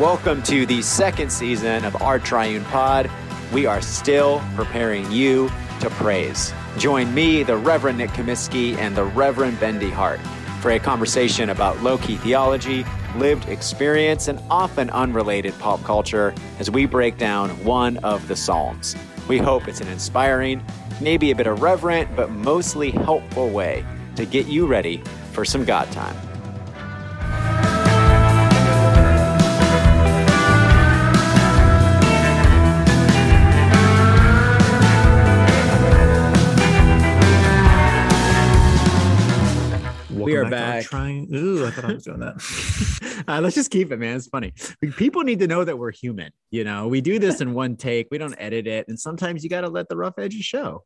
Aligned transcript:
Welcome 0.00 0.42
to 0.44 0.64
the 0.64 0.80
second 0.80 1.30
season 1.30 1.84
of 1.84 2.00
our 2.00 2.18
Triune 2.18 2.64
Pod. 2.64 3.10
We 3.52 3.66
are 3.66 3.82
still 3.82 4.42
preparing 4.56 5.12
you 5.12 5.50
to 5.80 5.90
praise. 5.90 6.54
Join 6.78 7.12
me, 7.12 7.42
the 7.42 7.58
Reverend 7.58 7.98
Nick 7.98 8.08
Comiskey, 8.12 8.78
and 8.78 8.96
the 8.96 9.04
Reverend 9.04 9.60
Bendy 9.60 9.90
Hart 9.90 10.18
for 10.62 10.70
a 10.70 10.78
conversation 10.78 11.50
about 11.50 11.82
low 11.82 11.98
key 11.98 12.16
theology, 12.16 12.86
lived 13.16 13.46
experience, 13.50 14.28
and 14.28 14.40
often 14.48 14.88
unrelated 14.88 15.52
pop 15.58 15.84
culture 15.84 16.34
as 16.58 16.70
we 16.70 16.86
break 16.86 17.18
down 17.18 17.50
one 17.62 17.98
of 17.98 18.26
the 18.26 18.36
Psalms. 18.36 18.96
We 19.28 19.36
hope 19.36 19.68
it's 19.68 19.82
an 19.82 19.88
inspiring, 19.88 20.64
maybe 21.02 21.30
a 21.30 21.34
bit 21.34 21.46
irreverent, 21.46 22.16
but 22.16 22.30
mostly 22.30 22.90
helpful 22.90 23.50
way 23.50 23.84
to 24.16 24.24
get 24.24 24.46
you 24.46 24.64
ready 24.66 25.02
for 25.32 25.44
some 25.44 25.66
God 25.66 25.92
time. 25.92 26.16
Back. 40.80 40.86
Trying. 40.86 41.28
Ooh, 41.34 41.66
I 41.66 41.70
thought 41.70 41.84
I 41.84 41.94
was 41.94 42.04
doing 42.04 42.20
that. 42.20 42.96
Uh, 43.28 43.38
let's 43.38 43.54
just 43.54 43.70
keep 43.70 43.92
it, 43.92 43.98
man. 43.98 44.16
It's 44.16 44.28
funny. 44.28 44.52
People 44.96 45.22
need 45.22 45.40
to 45.40 45.46
know 45.46 45.62
that 45.62 45.76
we're 45.76 45.90
human. 45.92 46.32
You 46.50 46.64
know, 46.64 46.88
we 46.88 47.02
do 47.02 47.18
this 47.18 47.40
in 47.42 47.52
one 47.52 47.76
take. 47.76 48.08
We 48.10 48.16
don't 48.16 48.34
edit 48.38 48.66
it, 48.66 48.88
and 48.88 48.98
sometimes 48.98 49.44
you 49.44 49.50
got 49.50 49.60
to 49.60 49.68
let 49.68 49.88
the 49.90 49.96
rough 49.96 50.14
edges 50.18 50.44
show. 50.44 50.84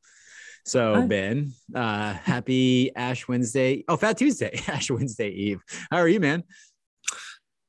So, 0.67 0.95
Hi. 0.95 1.07
Ben, 1.07 1.53
uh, 1.75 2.15
happy 2.15 2.95
Ash 2.97 3.29
Wednesday. 3.29 3.85
Oh, 3.87 3.97
Fat 3.97 4.19
Tuesday, 4.19 4.61
Ash 4.69 4.91
Wednesday 4.91 5.31
Eve. 5.31 5.61
How 5.91 5.99
are 5.99 6.09
you, 6.09 6.21
man? 6.21 6.43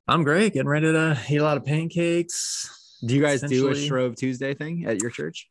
I'm 0.07 0.23
great. 0.23 0.53
Getting 0.53 0.67
ready 0.67 0.91
to 0.91 1.17
eat 1.29 1.37
a 1.37 1.43
lot 1.43 1.57
of 1.57 1.65
pancakes. 1.65 2.97
Do 3.05 3.13
you 3.13 3.21
guys 3.21 3.41
do 3.41 3.69
a 3.69 3.75
Shrove 3.75 4.15
Tuesday 4.15 4.53
thing 4.55 4.85
at 4.87 5.01
your 5.01 5.11
church? 5.11 5.47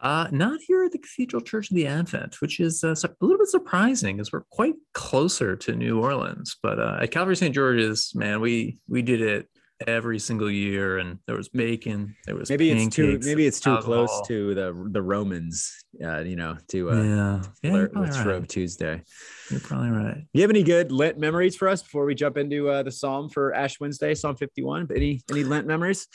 Uh, 0.00 0.28
not 0.30 0.60
here 0.66 0.84
at 0.84 0.92
the 0.92 0.98
Cathedral 0.98 1.42
Church 1.42 1.70
of 1.70 1.76
the 1.76 1.86
Advent, 1.86 2.40
which 2.40 2.60
is 2.60 2.84
uh, 2.84 2.94
a 3.02 3.08
little 3.20 3.38
bit 3.38 3.48
surprising 3.48 4.20
as 4.20 4.32
we're 4.32 4.44
quite 4.50 4.74
closer 4.94 5.56
to 5.56 5.74
New 5.74 6.00
Orleans. 6.00 6.56
But 6.62 6.78
uh, 6.78 6.98
at 7.02 7.10
Calvary 7.10 7.36
St. 7.36 7.54
George's, 7.54 8.12
man, 8.14 8.40
we 8.40 8.78
we 8.88 9.02
did 9.02 9.20
it 9.20 9.48
every 9.86 10.18
single 10.18 10.50
year, 10.50 10.98
and 10.98 11.18
there 11.26 11.36
was 11.36 11.48
bacon, 11.48 12.16
there 12.26 12.34
was 12.34 12.50
Maybe 12.50 12.70
it's 12.70 12.94
too. 12.94 13.18
Maybe 13.22 13.46
it's 13.46 13.60
too 13.60 13.76
close 13.78 14.26
to 14.28 14.54
the 14.54 14.88
the 14.90 15.02
Romans. 15.02 15.84
Uh, 16.04 16.20
you 16.20 16.36
know, 16.36 16.56
to 16.68 16.90
uh, 16.90 16.94
yeah, 16.94 17.02
yeah, 17.02 17.42
you're 17.62 17.72
flirt 17.72 17.94
with 17.94 18.10
right. 18.10 18.22
Shrove 18.22 18.48
Tuesday. 18.48 19.02
You're 19.50 19.60
probably 19.60 19.90
right. 19.90 20.24
You 20.32 20.42
have 20.42 20.50
any 20.50 20.62
good 20.62 20.92
Lent 20.92 21.18
memories 21.18 21.56
for 21.56 21.68
us 21.68 21.82
before 21.82 22.04
we 22.04 22.14
jump 22.14 22.36
into 22.36 22.68
uh, 22.68 22.82
the 22.82 22.92
Psalm 22.92 23.28
for 23.28 23.54
Ash 23.54 23.80
Wednesday, 23.80 24.14
Psalm 24.14 24.36
51? 24.36 24.88
Any 24.94 25.22
any 25.30 25.44
Lent 25.44 25.66
memories? 25.66 26.06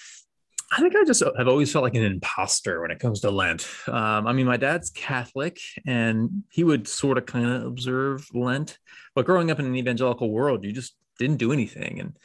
I 0.76 0.80
think 0.80 0.96
I 0.96 1.04
just 1.06 1.22
have 1.38 1.48
always 1.48 1.72
felt 1.72 1.84
like 1.84 1.94
an 1.94 2.04
imposter 2.04 2.82
when 2.82 2.90
it 2.90 3.00
comes 3.00 3.22
to 3.22 3.30
Lent. 3.30 3.68
Um, 3.88 4.26
I 4.26 4.34
mean, 4.34 4.48
my 4.48 4.58
dad's 4.58 4.90
Catholic 4.90 5.60
and 5.86 6.44
he 6.50 6.64
would 6.64 6.88
sort 6.88 7.20
of 7.20 7.28
kind 7.28 7.46
of 7.46 7.64
observe 7.64 8.28
Lent, 8.34 8.80
but 9.14 9.26
growing 9.28 9.52
up 9.52 9.60
in 9.60 9.68
an 9.68 9.76
evangelical 9.76 10.32
world, 10.32 10.66
you 10.66 10.72
just 10.72 10.96
didn't 11.20 11.38
do 11.38 11.52
anything. 11.52 12.00
And 12.00 12.18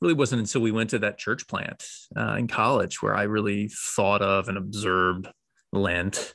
really 0.00 0.14
wasn't 0.14 0.40
until 0.40 0.60
we 0.60 0.72
went 0.72 0.90
to 0.90 0.98
that 1.00 1.18
church 1.18 1.46
plant 1.46 1.86
uh, 2.16 2.34
in 2.34 2.48
college 2.48 3.02
where 3.02 3.14
I 3.14 3.24
really 3.24 3.68
thought 3.68 4.22
of 4.22 4.48
and 4.48 4.58
observed 4.58 5.28
Lent. 5.72 6.34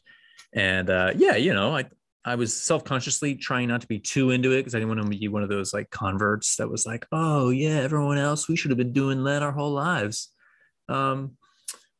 And 0.53 0.89
uh, 0.89 1.13
yeah, 1.15 1.35
you 1.35 1.53
know, 1.53 1.75
I, 1.75 1.85
I 2.25 2.35
was 2.35 2.55
self-consciously 2.55 3.35
trying 3.35 3.67
not 3.67 3.81
to 3.81 3.87
be 3.87 3.99
too 3.99 4.31
into 4.31 4.51
it 4.51 4.59
because 4.59 4.75
I 4.75 4.79
didn't 4.79 4.95
want 4.95 5.11
to 5.11 5.17
be 5.17 5.27
one 5.27 5.43
of 5.43 5.49
those 5.49 5.73
like 5.73 5.89
converts 5.89 6.55
that 6.57 6.69
was 6.69 6.85
like, 6.85 7.05
oh 7.11 7.49
yeah, 7.49 7.79
everyone 7.79 8.17
else, 8.17 8.47
we 8.47 8.55
should 8.55 8.71
have 8.71 8.77
been 8.77 8.93
doing 8.93 9.23
Lent 9.23 9.43
our 9.43 9.51
whole 9.51 9.71
lives. 9.71 10.32
Um, 10.89 11.37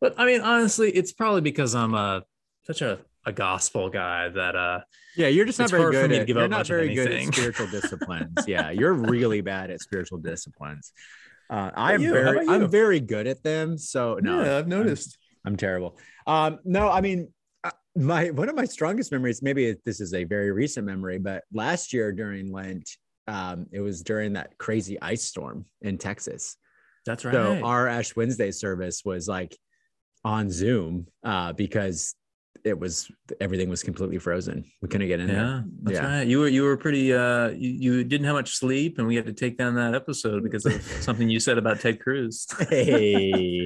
but 0.01 0.15
I 0.17 0.25
mean, 0.25 0.41
honestly, 0.41 0.91
it's 0.91 1.13
probably 1.13 1.41
because 1.41 1.75
I'm 1.75 1.93
a 1.93 2.23
such 2.65 2.81
a, 2.81 2.99
a 3.25 3.31
gospel 3.31 3.89
guy 3.89 4.29
that 4.29 4.55
uh 4.55 4.81
Yeah, 5.15 5.27
you're 5.27 5.45
just 5.45 5.59
not 5.59 5.69
very 5.69 5.91
good 5.91 6.11
at, 6.11 6.27
you're 6.27 6.47
not 6.47 6.67
very 6.67 6.93
good 6.93 7.11
at 7.11 7.33
spiritual 7.33 7.67
disciplines. 7.67 8.33
Yeah, 8.47 8.71
you're 8.71 8.93
really 8.93 9.41
bad 9.41 9.71
at 9.71 9.81
spiritual 9.81 10.17
disciplines. 10.19 10.91
Uh, 11.49 11.71
I 11.75 11.93
am 11.93 12.01
you? 12.01 12.13
Very? 12.13 12.47
I'm 12.47 12.69
very 12.69 12.99
good 12.99 13.27
at 13.27 13.43
them. 13.43 13.77
So 13.77 14.19
no, 14.21 14.57
I've 14.57 14.67
noticed. 14.67 15.17
I'm 15.45 15.57
terrible. 15.57 15.97
Um, 16.25 16.59
no, 16.63 16.89
I 16.89 17.01
mean, 17.01 17.31
uh, 17.63 17.71
my 17.95 18.29
one 18.31 18.49
of 18.49 18.55
my 18.55 18.65
strongest 18.65 19.11
memories. 19.11 19.41
Maybe 19.41 19.75
this 19.85 19.99
is 19.99 20.13
a 20.13 20.23
very 20.23 20.51
recent 20.51 20.85
memory, 20.85 21.19
but 21.19 21.43
last 21.53 21.93
year 21.93 22.11
during 22.11 22.51
Lent, 22.51 22.89
um, 23.27 23.67
it 23.71 23.81
was 23.81 24.01
during 24.01 24.33
that 24.33 24.57
crazy 24.57 24.99
ice 25.01 25.23
storm 25.23 25.65
in 25.81 25.97
Texas. 25.97 26.57
That's 27.05 27.25
right. 27.25 27.33
So 27.33 27.61
our 27.63 27.87
Ash 27.87 28.15
Wednesday 28.15 28.51
service 28.51 29.01
was 29.05 29.27
like 29.27 29.57
on 30.23 30.49
Zoom 30.49 31.07
uh, 31.23 31.53
because 31.53 32.15
it 32.63 32.79
was 32.79 33.11
everything 33.41 33.67
was 33.67 33.83
completely 33.83 34.17
frozen. 34.19 34.63
We 34.81 34.87
couldn't 34.87 35.07
get 35.09 35.19
in 35.19 35.27
yeah, 35.27 35.33
there. 35.35 35.63
that's 35.81 35.97
Yeah. 35.99 36.17
right. 36.19 36.27
You 36.27 36.39
were 36.39 36.47
you 36.47 36.63
were 36.63 36.77
pretty 36.77 37.11
uh 37.13 37.49
you, 37.49 37.71
you 37.71 38.03
didn't 38.05 38.25
have 38.25 38.35
much 38.35 38.55
sleep 38.55 38.99
and 38.99 39.07
we 39.07 39.17
had 39.17 39.25
to 39.25 39.33
take 39.33 39.57
down 39.57 39.75
that 39.75 39.93
episode 39.93 40.43
because 40.43 40.65
of 40.65 40.81
something 41.01 41.27
you 41.29 41.41
said 41.41 41.57
about 41.57 41.81
Ted 41.81 41.99
Cruz. 41.99 42.47
Hey, 42.69 43.65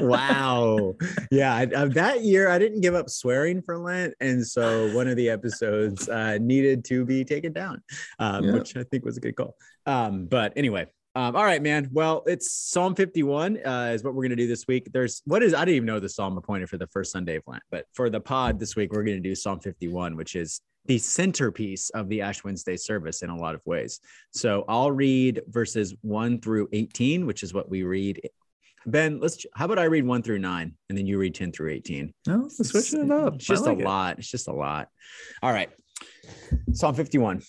wow. 0.00 0.94
Yeah, 1.30 1.54
I, 1.54 1.66
uh, 1.66 1.86
that 1.88 2.22
year 2.22 2.48
I 2.48 2.58
didn't 2.58 2.80
give 2.80 2.94
up 2.94 3.08
swearing 3.10 3.62
for 3.62 3.78
Lent, 3.78 4.14
and 4.20 4.44
so 4.44 4.92
one 4.94 5.06
of 5.06 5.16
the 5.16 5.28
episodes 5.30 6.08
uh, 6.08 6.38
needed 6.40 6.84
to 6.86 7.04
be 7.04 7.24
taken 7.24 7.52
down, 7.52 7.82
um, 8.18 8.44
Yeah. 8.44 8.52
which 8.54 8.76
I 8.76 8.82
think 8.84 9.04
was 9.04 9.16
a 9.16 9.20
good 9.20 9.36
call. 9.36 9.54
Um, 9.86 10.26
but 10.26 10.52
anyway, 10.56 10.86
um, 11.14 11.36
all 11.36 11.44
right, 11.44 11.62
man. 11.62 11.88
Well, 11.92 12.22
it's 12.26 12.50
Psalm 12.50 12.94
51 12.94 13.58
uh, 13.64 13.90
is 13.94 14.02
what 14.02 14.14
we're 14.14 14.22
gonna 14.22 14.36
do 14.36 14.46
this 14.46 14.66
week. 14.66 14.88
There's 14.92 15.22
what 15.26 15.42
is 15.42 15.52
I 15.52 15.64
didn't 15.64 15.76
even 15.76 15.86
know 15.86 16.00
the 16.00 16.08
Psalm 16.08 16.38
appointed 16.38 16.70
for 16.70 16.78
the 16.78 16.86
first 16.86 17.12
Sunday 17.12 17.36
of 17.36 17.42
Lent, 17.46 17.62
but 17.70 17.86
for 17.92 18.08
the 18.08 18.20
pod 18.20 18.58
this 18.58 18.76
week 18.76 18.92
we're 18.92 19.04
gonna 19.04 19.20
do 19.20 19.34
Psalm 19.34 19.60
51, 19.60 20.16
which 20.16 20.36
is 20.36 20.60
the 20.86 20.98
centerpiece 20.98 21.90
of 21.90 22.08
the 22.08 22.22
Ash 22.22 22.42
Wednesday 22.42 22.76
service 22.76 23.22
in 23.22 23.30
a 23.30 23.36
lot 23.36 23.54
of 23.54 23.60
ways. 23.66 24.00
So 24.32 24.64
I'll 24.68 24.90
read 24.90 25.42
verses 25.48 25.94
1 26.02 26.40
through 26.40 26.68
18, 26.72 27.26
which 27.26 27.42
is 27.42 27.54
what 27.54 27.68
we 27.68 27.82
read. 27.82 28.20
Ben, 28.86 29.20
let's 29.20 29.46
how 29.54 29.66
about 29.66 29.78
I 29.78 29.84
read 29.84 30.04
1 30.04 30.22
through 30.22 30.40
9 30.40 30.74
and 30.88 30.98
then 30.98 31.06
you 31.06 31.18
read 31.18 31.34
10 31.34 31.52
through 31.52 31.70
18. 31.70 32.12
No, 32.26 32.48
switching 32.48 33.04
it 33.04 33.10
up. 33.10 33.34
It's 33.34 33.44
just 33.44 33.64
like 33.64 33.76
a 33.76 33.80
it. 33.80 33.84
lot. 33.84 34.18
It's 34.18 34.30
just 34.30 34.48
a 34.48 34.52
lot. 34.52 34.88
All 35.42 35.52
right. 35.52 35.70
Psalm 36.72 36.94
51. 36.94 37.42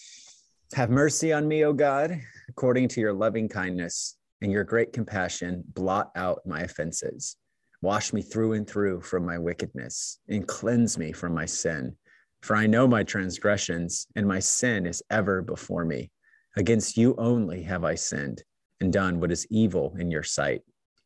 Have 0.74 0.90
mercy 0.90 1.32
on 1.32 1.48
me, 1.48 1.66
O 1.66 1.72
God, 1.72 2.20
according 2.50 2.88
to 2.90 3.00
your 3.00 3.14
loving 3.14 3.48
kindness 3.48 4.18
and 4.42 4.52
your 4.52 4.64
great 4.64 4.92
compassion, 4.92 5.64
blot 5.68 6.12
out 6.16 6.40
my 6.48 6.62
offenses. 6.62 7.38
Wash 7.84 8.12
me 8.12 8.24
through 8.24 8.54
and 8.54 8.68
through 8.68 9.02
from 9.02 9.24
my 9.24 9.38
wickedness 9.38 10.18
and 10.30 10.48
cleanse 10.48 10.98
me 10.98 11.12
from 11.12 11.32
my 11.32 11.46
sin. 11.46 11.96
For 12.42 12.56
I 12.56 12.66
know 12.66 12.88
my 12.88 13.04
transgressions, 13.04 14.08
and 14.16 14.28
my 14.28 14.40
sin 14.40 14.88
is 14.88 15.04
ever 15.12 15.44
before 15.44 15.86
me. 15.86 16.10
Against 16.58 16.98
you 16.98 17.14
only 17.20 17.62
have 17.64 17.84
I 17.84 17.94
sinned 17.94 18.44
and 18.82 18.92
done 18.92 19.20
what 19.20 19.32
is 19.32 19.46
evil 19.52 19.96
in 20.00 20.10
your 20.10 20.24
sight. 20.24 20.64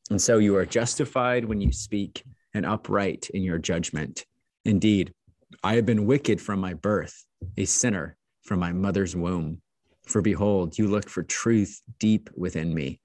And 0.10 0.22
so 0.22 0.38
you 0.38 0.56
are 0.56 0.66
justified 0.66 1.44
when 1.44 1.60
you 1.60 1.74
speak 1.74 2.24
and 2.54 2.66
upright 2.66 3.30
in 3.34 3.44
your 3.44 3.58
judgment. 3.58 4.26
Indeed, 4.64 5.14
I 5.62 5.76
have 5.76 5.86
been 5.86 6.06
wicked 6.06 6.40
from 6.40 6.62
my 6.62 6.74
birth, 6.74 7.26
a 7.58 7.66
sinner 7.66 8.17
from 8.48 8.60
my 8.60 8.72
mother's 8.72 9.16
womb. 9.16 9.62
For 10.06 10.22
behold, 10.22 10.78
you 10.78 10.88
look 10.88 11.10
for 11.10 11.22
truth 11.22 11.82
deep 12.00 12.30
within 12.36 12.74
me, 12.74 13.02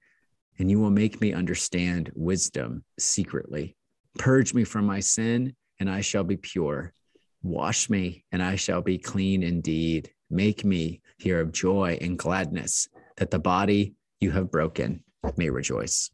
and 0.57 0.71
you 0.71 0.79
will 0.79 0.89
make 0.89 1.19
me 1.19 1.33
understand 1.33 2.09
wisdom 2.15 2.85
secretly. 2.97 3.75
Purge 4.17 4.53
me 4.53 4.63
from 4.63 4.85
my 4.85 5.01
sin, 5.01 5.53
and 5.79 5.89
I 5.89 5.99
shall 5.99 6.23
be 6.23 6.37
pure. 6.37 6.93
Wash 7.41 7.89
me, 7.89 8.23
and 8.31 8.41
I 8.41 8.55
shall 8.55 8.81
be 8.81 8.97
clean 8.97 9.43
indeed. 9.43 10.09
Make 10.29 10.63
me 10.63 11.01
hear 11.17 11.41
of 11.41 11.51
joy 11.51 11.97
and 11.99 12.17
gladness, 12.17 12.87
that 13.17 13.31
the 13.31 13.39
body 13.39 13.95
you 14.21 14.31
have 14.31 14.49
broken 14.49 15.03
may 15.35 15.49
rejoice. 15.49 16.09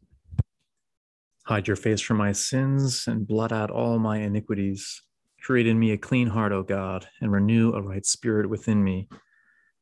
Hide 1.44 1.68
your 1.68 1.76
face 1.76 2.00
from 2.00 2.16
my 2.16 2.32
sins 2.32 3.06
and 3.06 3.26
blot 3.26 3.52
out 3.52 3.70
all 3.70 3.98
my 4.00 4.18
iniquities. 4.18 5.02
Create 5.42 5.66
in 5.66 5.78
me 5.78 5.92
a 5.92 5.96
clean 5.96 6.26
heart, 6.26 6.52
O 6.52 6.62
God, 6.62 7.06
and 7.20 7.32
renew 7.32 7.72
a 7.72 7.80
right 7.80 8.04
spirit 8.04 8.48
within 8.48 8.82
me. 8.82 9.08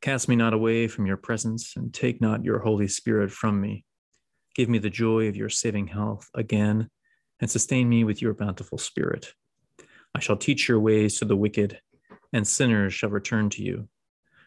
Cast 0.01 0.29
me 0.29 0.37
not 0.37 0.55
away 0.55 0.87
from 0.87 1.07
your 1.07 1.17
presence, 1.17 1.75
and 1.77 1.93
take 1.93 2.21
not 2.21 2.45
your 2.45 2.61
Holy 2.61 2.87
Spirit 2.87 3.33
from 3.33 3.61
me. 3.61 3.85
Give 4.55 4.69
me 4.69 4.79
the 4.79 4.91
joy 4.91 5.29
of 5.29 5.37
your 5.37 5.49
saving 5.49 5.89
health 5.89 6.29
again, 6.35 6.89
and 7.41 7.51
sustain 7.51 7.89
me 7.89 8.05
with 8.05 8.23
your 8.23 8.35
bountiful 8.35 8.79
spirit. 8.79 9.33
I 10.15 10.21
shall 10.21 10.37
teach 10.37 10.69
your 10.69 10.81
ways 10.81 11.19
to 11.19 11.25
the 11.25 11.37
wicked, 11.37 11.81
and 12.33 12.47
sinners 12.47 12.95
shall 12.95 13.11
return 13.11 13.51
to 13.51 13.63
you. 13.63 13.89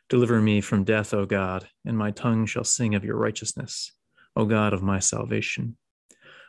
Deliver 0.10 0.42
me 0.42 0.62
from 0.62 0.84
death, 0.84 1.14
O 1.14 1.26
God, 1.26 1.68
and 1.86 1.98
my 1.98 2.12
tongue 2.12 2.46
shall 2.46 2.64
sing 2.64 2.96
of 2.96 3.06
your 3.06 3.16
righteousness, 3.16 3.94
O 4.36 4.46
God 4.46 4.74
of 4.74 4.82
my 4.82 5.00
salvation. 5.00 5.78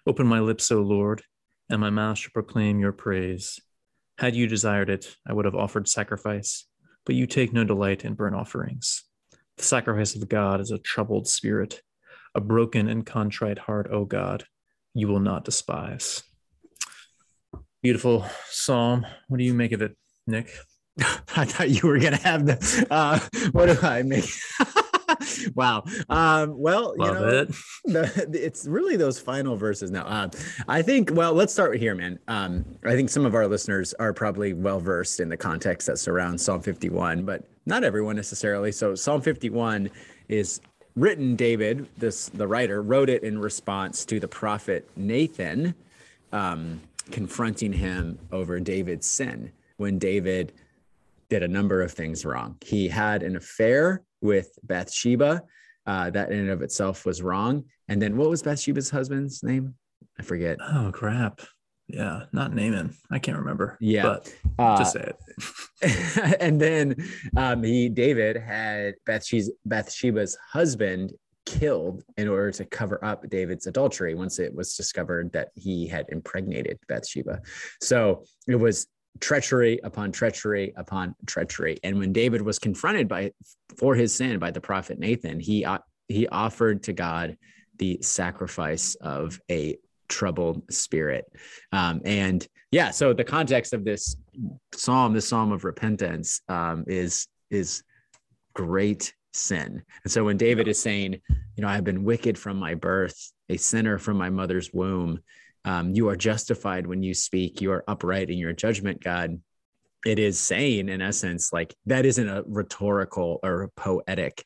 Open 0.06 0.26
my 0.26 0.40
lips, 0.40 0.70
O 0.72 0.80
Lord, 0.80 1.22
and 1.70 1.80
my 1.80 1.90
mouth 1.90 2.18
shall 2.18 2.32
proclaim 2.32 2.80
your 2.80 2.92
praise. 2.92 3.60
Had 4.18 4.34
you 4.34 4.46
desired 4.46 4.90
it, 4.90 5.16
I 5.26 5.32
would 5.32 5.44
have 5.44 5.54
offered 5.54 5.88
sacrifice, 5.88 6.66
but 7.04 7.14
you 7.14 7.26
take 7.26 7.52
no 7.52 7.64
delight 7.64 8.04
in 8.04 8.14
burnt 8.14 8.34
offerings. 8.36 9.04
The 9.56 9.64
sacrifice 9.64 10.14
of 10.14 10.28
God 10.28 10.60
is 10.60 10.70
a 10.70 10.78
troubled 10.78 11.28
spirit, 11.28 11.82
a 12.34 12.40
broken 12.40 12.88
and 12.88 13.04
contrite 13.04 13.58
heart, 13.58 13.88
O 13.90 14.04
God. 14.04 14.44
you 14.94 15.08
will 15.08 15.20
not 15.20 15.44
despise. 15.44 16.22
Beautiful 17.82 18.26
psalm. 18.48 19.06
What 19.28 19.38
do 19.38 19.44
you 19.44 19.54
make 19.54 19.72
of 19.72 19.82
it, 19.82 19.96
Nick? 20.26 20.50
I 21.00 21.44
thought 21.44 21.70
you 21.70 21.88
were 21.88 21.98
gonna 21.98 22.16
have 22.18 22.46
the. 22.46 22.86
Uh, 22.90 23.18
what 23.52 23.66
do 23.66 23.78
I 23.86 24.02
make? 24.02 24.28
wow. 25.54 25.84
Um, 26.08 26.58
well, 26.58 26.94
Love 26.96 27.08
you 27.08 27.20
know, 27.20 27.28
it. 27.28 27.48
the, 28.32 28.40
it's 28.44 28.66
really 28.66 28.96
those 28.96 29.18
final 29.18 29.56
verses 29.56 29.90
now. 29.90 30.04
Uh, 30.04 30.28
I 30.68 30.82
think. 30.82 31.10
Well, 31.12 31.34
let's 31.34 31.52
start 31.52 31.78
here, 31.78 31.94
man. 31.94 32.18
Um, 32.28 32.64
I 32.84 32.92
think 32.92 33.10
some 33.10 33.26
of 33.26 33.34
our 33.34 33.46
listeners 33.46 33.94
are 33.94 34.12
probably 34.12 34.52
well 34.52 34.80
versed 34.80 35.20
in 35.20 35.28
the 35.28 35.36
context 35.36 35.86
that 35.86 35.98
surrounds 35.98 36.44
Psalm 36.44 36.60
51, 36.60 37.24
but 37.24 37.44
not 37.66 37.84
everyone 37.84 38.16
necessarily. 38.16 38.72
So 38.72 38.94
Psalm 38.94 39.20
51 39.20 39.90
is 40.28 40.60
written. 40.96 41.36
David, 41.36 41.88
this 41.98 42.28
the 42.28 42.46
writer, 42.46 42.82
wrote 42.82 43.08
it 43.08 43.22
in 43.22 43.38
response 43.38 44.04
to 44.06 44.20
the 44.20 44.28
prophet 44.28 44.88
Nathan, 44.96 45.74
um, 46.32 46.80
confronting 47.10 47.72
him 47.72 48.18
over 48.30 48.58
David's 48.60 49.06
sin 49.06 49.52
when 49.76 49.98
David 49.98 50.52
did 51.28 51.42
a 51.42 51.48
number 51.48 51.80
of 51.80 51.90
things 51.90 52.24
wrong. 52.24 52.56
He 52.60 52.88
had 52.88 53.22
an 53.22 53.36
affair 53.36 54.02
with 54.22 54.50
Bathsheba. 54.62 55.42
Uh, 55.84 56.10
that 56.10 56.30
in 56.30 56.38
and 56.38 56.50
of 56.50 56.62
itself 56.62 57.04
was 57.04 57.22
wrong. 57.22 57.64
And 57.88 58.00
then 58.00 58.16
what 58.16 58.30
was 58.30 58.42
Bathsheba's 58.42 58.88
husband's 58.88 59.42
name? 59.42 59.74
I 60.18 60.22
forget. 60.22 60.58
Oh 60.60 60.90
crap. 60.92 61.40
Yeah, 61.88 62.24
not 62.32 62.54
Naaman. 62.54 62.94
I 63.10 63.18
can't 63.18 63.38
remember. 63.38 63.76
Yeah. 63.80 64.02
But 64.02 64.34
Uh, 64.58 64.78
just 64.78 64.92
say 64.92 65.12
it. 65.82 66.36
and 66.40 66.60
then 66.60 66.96
um, 67.36 67.62
he 67.62 67.88
David 67.88 68.36
had 68.36 68.94
Bathsheba's, 69.04 69.50
Bathsheba's 69.66 70.38
husband 70.52 71.12
killed 71.44 72.04
in 72.16 72.28
order 72.28 72.52
to 72.52 72.64
cover 72.64 73.04
up 73.04 73.28
David's 73.28 73.66
adultery 73.66 74.14
once 74.14 74.38
it 74.38 74.54
was 74.54 74.76
discovered 74.76 75.32
that 75.32 75.48
he 75.56 75.86
had 75.88 76.06
impregnated 76.10 76.78
Bathsheba. 76.88 77.40
So 77.80 78.24
it 78.46 78.56
was 78.56 78.86
treachery 79.20 79.80
upon 79.84 80.12
treachery 80.12 80.72
upon 80.76 81.14
treachery. 81.26 81.78
And 81.82 81.98
when 81.98 82.12
David 82.12 82.42
was 82.42 82.58
confronted 82.58 83.08
by 83.08 83.32
for 83.76 83.94
his 83.94 84.14
sin 84.14 84.38
by 84.38 84.50
the 84.50 84.60
prophet 84.60 84.98
Nathan, 84.98 85.40
he 85.40 85.64
uh, 85.64 85.78
he 86.08 86.26
offered 86.28 86.82
to 86.84 86.92
God 86.92 87.36
the 87.78 87.98
sacrifice 88.02 88.94
of 88.96 89.40
a 89.50 89.76
troubled 90.08 90.62
spirit. 90.70 91.24
Um, 91.72 92.00
and 92.04 92.46
yeah, 92.70 92.90
so 92.90 93.12
the 93.12 93.24
context 93.24 93.72
of 93.72 93.84
this 93.84 94.16
psalm, 94.74 95.14
this 95.14 95.28
psalm 95.28 95.52
of 95.52 95.64
repentance, 95.64 96.40
um, 96.48 96.84
is 96.86 97.28
is 97.50 97.82
great 98.54 99.14
sin. 99.32 99.82
And 100.04 100.12
so 100.12 100.24
when 100.24 100.36
David 100.36 100.68
is 100.68 100.80
saying, 100.80 101.20
you 101.56 101.62
know, 101.62 101.68
I 101.68 101.74
have 101.74 101.84
been 101.84 102.04
wicked 102.04 102.38
from 102.38 102.58
my 102.58 102.74
birth, 102.74 103.32
a 103.48 103.56
sinner 103.56 103.98
from 103.98 104.16
my 104.16 104.30
mother's 104.30 104.72
womb, 104.72 105.20
um, 105.64 105.94
you 105.94 106.08
are 106.08 106.16
justified 106.16 106.86
when 106.86 107.02
you 107.02 107.14
speak, 107.14 107.60
you 107.60 107.70
are 107.72 107.84
upright 107.86 108.30
in 108.30 108.38
your 108.38 108.52
judgment, 108.52 109.02
God. 109.02 109.40
It 110.04 110.18
is 110.18 110.38
saying, 110.38 110.88
in 110.88 111.00
essence, 111.00 111.52
like 111.52 111.74
that 111.86 112.04
isn't 112.04 112.28
a 112.28 112.42
rhetorical 112.46 113.38
or 113.42 113.62
a 113.62 113.68
poetic 113.68 114.44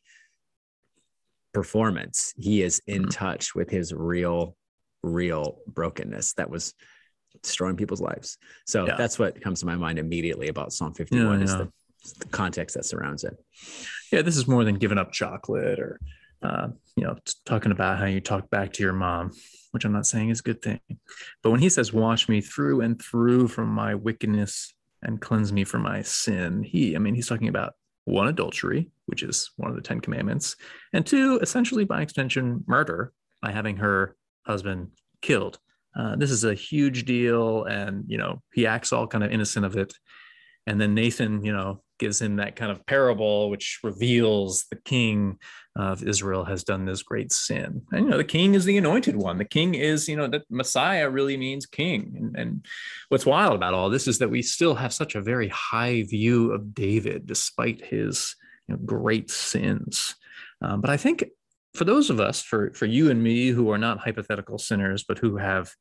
performance. 1.54 2.34
He 2.36 2.62
is 2.62 2.82
in 2.86 3.04
Mhm. 3.06 3.10
touch 3.10 3.54
with 3.54 3.70
his 3.70 3.94
real, 3.94 4.56
real 5.02 5.60
brokenness 5.66 6.34
that 6.34 6.50
was 6.50 6.74
destroying 7.42 7.76
people's 7.76 8.00
lives. 8.00 8.36
So 8.66 8.86
Yeah. 8.86 8.96
that's 8.96 9.18
what 9.18 9.40
comes 9.40 9.60
to 9.60 9.66
my 9.66 9.76
mind 9.76 9.98
immediately 9.98 10.48
about 10.48 10.72
Psalm 10.72 10.92
51 10.92 11.42
is 11.42 11.52
yeah. 11.52 11.58
the, 11.58 11.72
the 12.20 12.26
context 12.26 12.74
that 12.76 12.84
surrounds 12.84 13.24
it. 13.24 13.36
Yeah, 14.12 14.22
this 14.22 14.36
is 14.36 14.46
more 14.46 14.64
than 14.64 14.76
giving 14.76 14.98
up 14.98 15.12
chocolate 15.12 15.80
or 15.80 15.98
uh, 16.42 16.68
you 16.96 17.02
know, 17.02 17.16
talking 17.46 17.72
about 17.72 17.98
how 17.98 18.04
you 18.04 18.20
talk 18.20 18.50
back 18.50 18.70
to 18.74 18.82
your 18.82 18.92
mom, 18.92 19.32
which 19.76 19.84
I'm 19.84 19.93
not 19.93 20.06
saying 20.06 20.31
is 20.31 20.40
a 20.40 20.43
good 20.43 20.62
thing. 20.62 20.81
But 21.43 21.50
when 21.50 21.61
he 21.61 21.69
says, 21.69 21.93
"Wash 21.93 22.31
me 22.31 22.40
through 22.40 22.81
and 22.81 22.99
through 22.99 23.49
from 23.49 23.69
my 23.69 23.94
wickedness 23.94 24.73
and 25.02 25.20
cleanse 25.20 25.52
me 25.52 25.64
from 25.64 25.82
my 25.82 26.00
sin," 26.00 26.62
he, 26.62 26.96
I 26.96 26.99
mean, 26.99 27.14
he's 27.14 27.28
talking 27.28 27.49
about 27.49 27.75
one 28.06 28.28
adultery, 28.28 28.88
which 29.05 29.23
is 29.23 29.50
one 29.56 29.69
of 29.69 29.76
the 29.76 29.82
Ten 29.82 30.00
Commandments, 30.00 30.56
and 30.94 31.05
two, 31.05 31.38
essentially 31.43 31.84
by 31.84 32.00
extension, 32.00 32.64
murder 32.67 33.12
by 33.43 33.52
having 33.52 33.76
her 33.76 34.17
husband 34.46 34.93
killed. 35.20 35.58
Uh, 35.94 36.17
this 36.17 36.31
is 36.31 36.44
a 36.44 36.55
huge 36.55 37.05
deal, 37.05 37.64
and 37.64 38.05
you 38.08 38.17
know, 38.17 38.40
he 38.55 38.67
acts 38.67 38.94
all 38.94 39.06
kind 39.06 39.25
of 39.25 39.31
innocent 39.31 39.67
of 39.67 39.76
it. 39.76 39.93
And 40.66 40.80
then 40.80 40.94
Nathan, 40.94 41.44
you 41.44 41.52
know, 41.52 41.82
gives 41.98 42.20
him 42.20 42.36
that 42.36 42.56
kind 42.56 42.70
of 42.70 42.84
parable, 42.86 43.48
which 43.48 43.78
reveals 43.82 44.64
the 44.70 44.76
king 44.76 45.38
of 45.76 46.02
Israel 46.02 46.44
has 46.44 46.64
done 46.64 46.84
this 46.84 47.02
great 47.02 47.32
sin. 47.32 47.82
And, 47.92 48.04
you 48.04 48.10
know, 48.10 48.16
the 48.16 48.24
king 48.24 48.54
is 48.54 48.64
the 48.64 48.76
anointed 48.76 49.16
one. 49.16 49.38
The 49.38 49.44
king 49.44 49.74
is, 49.74 50.08
you 50.08 50.16
know, 50.16 50.26
that 50.28 50.42
Messiah 50.50 51.08
really 51.08 51.36
means 51.36 51.66
king. 51.66 52.14
And, 52.16 52.36
and 52.36 52.66
what's 53.08 53.26
wild 53.26 53.54
about 53.54 53.74
all 53.74 53.90
this 53.90 54.08
is 54.08 54.18
that 54.18 54.30
we 54.30 54.42
still 54.42 54.74
have 54.74 54.92
such 54.92 55.14
a 55.14 55.22
very 55.22 55.48
high 55.48 56.02
view 56.02 56.52
of 56.52 56.74
David, 56.74 57.26
despite 57.26 57.84
his 57.84 58.36
you 58.68 58.74
know, 58.74 58.80
great 58.84 59.30
sins. 59.30 60.16
Um, 60.60 60.80
but 60.80 60.90
I 60.90 60.96
think 60.96 61.24
for 61.74 61.84
those 61.84 62.10
of 62.10 62.20
us, 62.20 62.42
for, 62.42 62.72
for 62.74 62.86
you 62.86 63.10
and 63.10 63.22
me, 63.22 63.48
who 63.48 63.70
are 63.70 63.78
not 63.78 63.98
hypothetical 63.98 64.58
sinners, 64.58 65.04
but 65.06 65.18
who 65.18 65.36
have, 65.36 65.72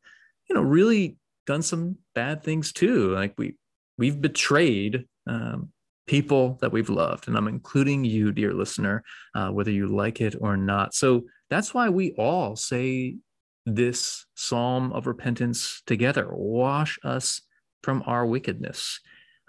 you 0.50 0.56
know, 0.56 0.62
really 0.62 1.18
done 1.46 1.62
some 1.62 1.98
bad 2.14 2.44
things 2.44 2.74
too, 2.74 3.14
like 3.14 3.34
we, 3.38 3.56
we've 3.98 4.22
betrayed 4.22 5.06
um, 5.28 5.70
people 6.08 6.58
that 6.62 6.72
we've 6.72 6.90
loved. 6.90 7.28
And 7.28 7.38
I'm 7.38 7.48
including 7.48 8.04
you, 8.06 8.32
dear 8.32 8.54
listener, 8.54 9.04
uh, 9.34 9.50
whether 9.50 9.72
you 9.72 9.88
like 9.88 10.22
it 10.22 10.36
or 10.40 10.58
not. 10.58 10.94
So 10.94 11.24
that's 11.50 11.74
why 11.74 11.90
we 11.90 12.12
all 12.14 12.56
say 12.56 13.18
this 13.66 14.26
psalm 14.36 14.92
of 14.94 15.08
repentance 15.08 15.82
together 15.88 16.28
wash 16.32 17.00
us 17.04 17.42
from 17.84 18.04
our 18.06 18.26
wickedness. 18.26 19.00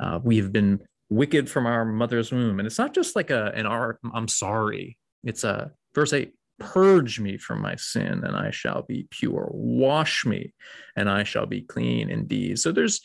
Uh, 0.01 0.19
we've 0.23 0.53
been 0.53 0.81
wicked 1.11 1.49
from 1.49 1.67
our 1.67 1.85
mother's 1.85 2.33
womb. 2.33 2.59
And 2.59 2.67
it's 2.67 2.79
not 2.79 2.95
just 2.95 3.17
like 3.17 3.31
a, 3.31 3.53
an 3.55 3.67
our, 3.67 3.99
I'm 4.15 4.29
sorry. 4.29 4.99
It's 5.25 5.45
a 5.45 5.73
verse 5.95 6.13
eight, 6.13 6.35
purge 6.59 7.21
me 7.21 7.37
from 7.37 7.61
my 7.61 7.77
sin 7.77 8.25
and 8.25 8.35
I 8.35 8.51
shall 8.51 8.83
be 8.83 9.07
pure. 9.11 9.49
Wash 9.53 10.25
me 10.25 10.55
and 10.97 11.09
I 11.09 11.25
shall 11.25 11.47
be 11.47 11.61
clean 11.61 12.09
indeed. 12.11 12.59
So 12.59 12.73
there's, 12.73 13.01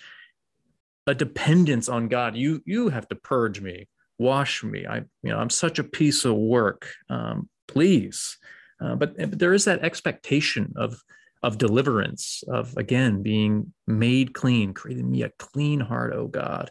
a 1.07 1.15
dependence 1.15 1.89
on 1.89 2.07
God. 2.07 2.35
You 2.35 2.61
you 2.65 2.89
have 2.89 3.07
to 3.09 3.15
purge 3.15 3.61
me, 3.61 3.87
wash 4.17 4.63
me. 4.63 4.85
I 4.85 4.97
you 5.23 5.31
know 5.31 5.37
I'm 5.37 5.49
such 5.49 5.79
a 5.79 5.83
piece 5.83 6.25
of 6.25 6.35
work. 6.35 6.91
Um, 7.09 7.49
please, 7.67 8.37
uh, 8.83 8.95
but, 8.95 9.17
but 9.17 9.39
there 9.39 9.53
is 9.53 9.65
that 9.65 9.83
expectation 9.83 10.73
of 10.75 11.01
of 11.43 11.57
deliverance, 11.57 12.43
of 12.47 12.75
again 12.77 13.23
being 13.23 13.73
made 13.87 14.33
clean, 14.33 14.73
creating 14.73 15.09
me 15.09 15.23
a 15.23 15.31
clean 15.39 15.79
heart, 15.79 16.13
oh 16.13 16.27
God. 16.27 16.69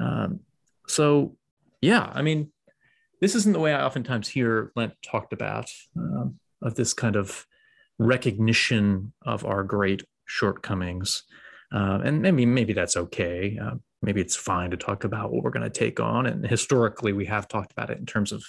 Um, 0.00 0.40
so 0.86 1.36
yeah, 1.80 2.10
I 2.14 2.22
mean, 2.22 2.52
this 3.20 3.34
isn't 3.34 3.52
the 3.52 3.60
way 3.60 3.74
I 3.74 3.84
oftentimes 3.84 4.28
hear 4.28 4.72
Lent 4.76 4.94
talked 5.02 5.32
about 5.32 5.70
um, 5.96 6.38
of 6.62 6.76
this 6.76 6.94
kind 6.94 7.16
of 7.16 7.46
recognition 7.98 9.12
of 9.22 9.44
our 9.44 9.64
great 9.64 10.04
shortcomings. 10.24 11.24
Uh, 11.72 12.00
and 12.04 12.20
maybe 12.20 12.44
maybe 12.44 12.72
that's 12.72 12.96
okay. 12.96 13.58
Uh, 13.62 13.74
maybe 14.02 14.20
it's 14.20 14.36
fine 14.36 14.70
to 14.70 14.76
talk 14.76 15.04
about 15.04 15.32
what 15.32 15.42
we're 15.42 15.50
going 15.50 15.62
to 15.62 15.70
take 15.70 16.00
on. 16.00 16.26
And 16.26 16.46
historically, 16.46 17.12
we 17.12 17.26
have 17.26 17.48
talked 17.48 17.72
about 17.72 17.90
it 17.90 17.98
in 17.98 18.06
terms 18.06 18.32
of 18.32 18.44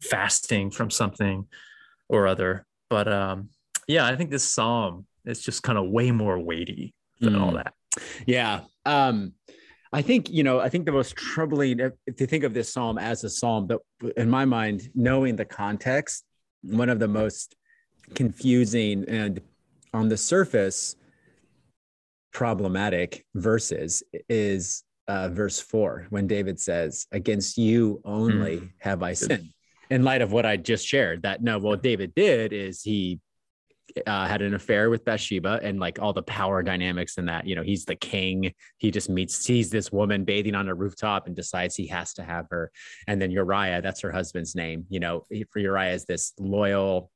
fasting 0.00 0.70
from 0.70 0.90
something 0.90 1.46
or 2.08 2.26
other. 2.26 2.66
But 2.88 3.12
um, 3.12 3.48
yeah, 3.86 4.06
I 4.06 4.16
think 4.16 4.30
this 4.30 4.44
psalm 4.44 5.06
is 5.24 5.42
just 5.42 5.62
kind 5.62 5.78
of 5.78 5.88
way 5.90 6.10
more 6.10 6.38
weighty 6.38 6.94
than 7.20 7.34
all 7.34 7.52
Mm. 7.52 7.64
that. 7.64 7.74
Yeah. 8.26 8.60
Um, 8.84 9.32
I 9.92 10.02
think, 10.02 10.30
you 10.30 10.42
know, 10.42 10.60
I 10.60 10.68
think 10.68 10.84
the 10.84 10.92
most 10.92 11.16
troubling, 11.16 11.80
if 12.06 12.20
you 12.20 12.26
think 12.26 12.44
of 12.44 12.52
this 12.54 12.72
psalm 12.72 12.98
as 12.98 13.24
a 13.24 13.30
psalm, 13.30 13.66
but 13.66 13.80
in 14.16 14.28
my 14.30 14.44
mind, 14.44 14.90
knowing 14.94 15.34
the 15.36 15.44
context, 15.46 16.24
one 16.62 16.90
of 16.90 16.98
the 16.98 17.08
most 17.08 17.56
confusing 18.14 19.04
and 19.08 19.40
on 19.94 20.08
the 20.08 20.16
surface 20.16 20.96
problematic 22.32 23.24
verses 23.34 24.02
is 24.28 24.84
uh, 25.06 25.28
verse 25.28 25.58
four, 25.58 26.06
when 26.10 26.26
David 26.26 26.60
says, 26.60 27.06
Against 27.12 27.56
you 27.56 28.00
only 28.04 28.70
have 28.78 29.02
I 29.02 29.14
sinned. 29.14 29.48
In 29.90 30.04
light 30.04 30.20
of 30.20 30.32
what 30.32 30.44
I 30.44 30.58
just 30.58 30.86
shared, 30.86 31.22
that 31.22 31.42
no, 31.42 31.58
what 31.58 31.82
David 31.82 32.14
did 32.14 32.52
is 32.52 32.82
he 32.82 33.20
uh, 34.06 34.26
had 34.26 34.42
an 34.42 34.52
affair 34.52 34.90
with 34.90 35.04
Bathsheba 35.04 35.60
and 35.62 35.80
like 35.80 35.98
all 35.98 36.12
the 36.12 36.22
power 36.22 36.62
dynamics 36.62 37.16
in 37.16 37.24
that. 37.24 37.46
You 37.46 37.56
know, 37.56 37.62
he's 37.62 37.86
the 37.86 37.96
king. 37.96 38.52
He 38.76 38.90
just 38.90 39.08
meets, 39.08 39.34
sees 39.34 39.70
this 39.70 39.90
woman 39.90 40.24
bathing 40.24 40.54
on 40.54 40.68
a 40.68 40.74
rooftop 40.74 41.26
and 41.26 41.34
decides 41.34 41.74
he 41.74 41.86
has 41.86 42.12
to 42.14 42.22
have 42.22 42.46
her. 42.50 42.70
And 43.06 43.20
then 43.20 43.30
Uriah, 43.30 43.80
that's 43.80 44.02
her 44.02 44.12
husband's 44.12 44.54
name. 44.54 44.84
You 44.90 45.00
know, 45.00 45.24
for 45.50 45.58
Uriah 45.58 45.94
is 45.94 46.04
this 46.04 46.34
loyal 46.38 47.10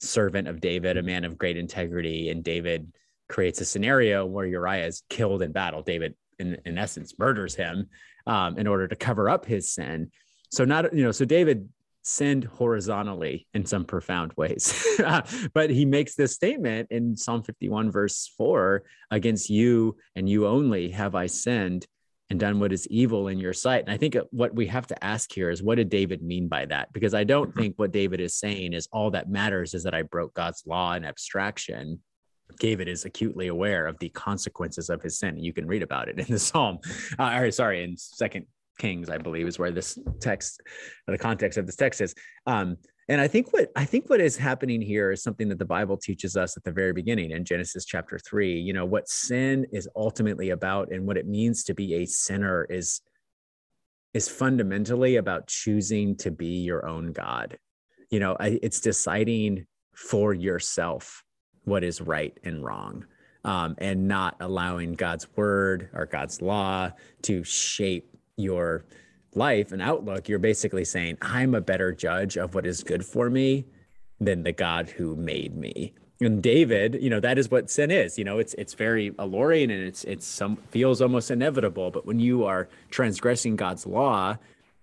servant 0.00 0.48
of 0.48 0.60
David, 0.60 0.96
a 0.96 1.02
man 1.02 1.24
of 1.24 1.38
great 1.38 1.56
integrity. 1.56 2.30
And 2.30 2.42
David 2.42 2.92
creates 3.30 3.60
a 3.60 3.64
scenario 3.64 4.26
where 4.26 4.46
Uriah 4.46 4.86
is 4.86 5.02
killed 5.08 5.42
in 5.42 5.52
battle. 5.52 5.82
David, 5.82 6.14
in, 6.38 6.58
in 6.66 6.76
essence, 6.76 7.14
murders 7.18 7.54
him 7.54 7.88
um, 8.26 8.58
in 8.58 8.66
order 8.66 8.86
to 8.86 8.96
cover 8.96 9.30
up 9.30 9.46
his 9.46 9.72
sin. 9.72 10.10
So 10.50 10.64
not, 10.64 10.92
you 10.92 11.04
know, 11.04 11.12
so 11.12 11.24
David 11.24 11.68
sinned 12.02 12.44
horizontally 12.44 13.46
in 13.54 13.64
some 13.64 13.84
profound 13.84 14.32
ways. 14.36 14.84
but 15.54 15.70
he 15.70 15.84
makes 15.84 16.14
this 16.14 16.34
statement 16.34 16.88
in 16.90 17.16
Psalm 17.16 17.42
51, 17.42 17.90
verse 17.90 18.32
4 18.36 18.82
against 19.10 19.50
you 19.50 19.96
and 20.16 20.28
you 20.28 20.46
only 20.46 20.90
have 20.90 21.14
I 21.14 21.26
sinned 21.26 21.86
and 22.30 22.38
done 22.38 22.60
what 22.60 22.72
is 22.72 22.86
evil 22.88 23.28
in 23.28 23.38
your 23.38 23.52
sight. 23.52 23.84
And 23.84 23.92
I 23.92 23.96
think 23.96 24.16
what 24.30 24.54
we 24.54 24.66
have 24.68 24.86
to 24.86 25.04
ask 25.04 25.32
here 25.32 25.50
is 25.50 25.62
what 25.62 25.76
did 25.76 25.90
David 25.90 26.22
mean 26.22 26.46
by 26.48 26.64
that? 26.66 26.92
Because 26.92 27.12
I 27.12 27.24
don't 27.24 27.50
mm-hmm. 27.50 27.60
think 27.60 27.74
what 27.76 27.92
David 27.92 28.20
is 28.20 28.34
saying 28.34 28.72
is 28.72 28.88
all 28.92 29.10
that 29.10 29.28
matters 29.28 29.74
is 29.74 29.82
that 29.82 29.94
I 29.94 30.02
broke 30.02 30.32
God's 30.34 30.62
law 30.64 30.94
in 30.94 31.04
abstraction. 31.04 32.00
David 32.58 32.88
is 32.88 33.04
acutely 33.04 33.48
aware 33.48 33.86
of 33.86 33.98
the 33.98 34.08
consequences 34.10 34.90
of 34.90 35.02
his 35.02 35.18
sin. 35.18 35.36
You 35.38 35.52
can 35.52 35.66
read 35.66 35.82
about 35.82 36.08
it 36.08 36.18
in 36.18 36.26
the 36.28 36.38
Psalm. 36.48 36.78
Uh, 37.18 37.32
or 37.36 37.50
sorry, 37.50 37.84
in 37.84 37.96
Second 37.96 38.46
Kings, 38.78 39.10
I 39.10 39.18
believe, 39.18 39.46
is 39.46 39.58
where 39.58 39.70
this 39.70 39.98
text, 40.20 40.60
the 41.06 41.18
context 41.18 41.58
of 41.58 41.66
this 41.66 41.76
text 41.76 42.00
is. 42.00 42.14
Um, 42.46 42.76
and 43.08 43.20
I 43.20 43.26
think 43.26 43.52
what 43.52 43.70
I 43.74 43.84
think 43.84 44.08
what 44.08 44.20
is 44.20 44.36
happening 44.36 44.80
here 44.80 45.10
is 45.10 45.20
something 45.20 45.48
that 45.48 45.58
the 45.58 45.64
Bible 45.64 45.96
teaches 45.96 46.36
us 46.36 46.56
at 46.56 46.62
the 46.62 46.70
very 46.70 46.92
beginning 46.92 47.32
in 47.32 47.44
Genesis 47.44 47.84
chapter 47.84 48.20
three. 48.20 48.58
You 48.58 48.72
know 48.72 48.84
what 48.84 49.08
sin 49.08 49.66
is 49.72 49.88
ultimately 49.96 50.50
about, 50.50 50.92
and 50.92 51.06
what 51.06 51.16
it 51.16 51.26
means 51.26 51.64
to 51.64 51.74
be 51.74 51.94
a 51.94 52.06
sinner 52.06 52.66
is 52.70 53.00
is 54.14 54.28
fundamentally 54.28 55.16
about 55.16 55.48
choosing 55.48 56.16
to 56.18 56.30
be 56.30 56.60
your 56.60 56.86
own 56.86 57.12
God. 57.12 57.58
You 58.10 58.20
know, 58.20 58.36
it's 58.40 58.80
deciding 58.80 59.66
for 59.94 60.32
yourself 60.32 61.24
what 61.70 61.84
is 61.84 62.00
right 62.00 62.36
and 62.44 62.64
wrong, 62.64 63.06
um, 63.44 63.74
and 63.78 64.08
not 64.08 64.36
allowing 64.40 64.92
God's 64.92 65.26
word 65.36 65.88
or 65.94 66.04
God's 66.04 66.42
law 66.42 66.90
to 67.22 67.44
shape 67.44 68.14
your 68.36 68.84
life 69.34 69.72
and 69.72 69.80
outlook, 69.80 70.28
you're 70.28 70.38
basically 70.38 70.84
saying, 70.84 71.16
I'm 71.22 71.54
a 71.54 71.60
better 71.60 71.92
judge 71.92 72.36
of 72.36 72.54
what 72.54 72.66
is 72.66 72.82
good 72.82 73.04
for 73.06 73.30
me 73.30 73.64
than 74.18 74.42
the 74.42 74.52
God 74.52 74.88
who 74.90 75.14
made 75.16 75.56
me. 75.56 75.94
And 76.20 76.42
David, 76.42 76.98
you 77.00 77.08
know, 77.08 77.20
that 77.20 77.38
is 77.38 77.50
what 77.50 77.70
sin 77.70 77.90
is. 77.90 78.18
You 78.18 78.24
know, 78.24 78.38
it's 78.38 78.52
it's 78.54 78.74
very 78.74 79.14
alluring 79.18 79.70
and 79.70 79.82
it's 79.82 80.04
it's 80.04 80.26
some 80.26 80.56
feels 80.70 81.00
almost 81.00 81.30
inevitable. 81.30 81.90
But 81.90 82.04
when 82.04 82.20
you 82.20 82.44
are 82.44 82.68
transgressing 82.90 83.56
God's 83.56 83.86
law, 83.86 84.36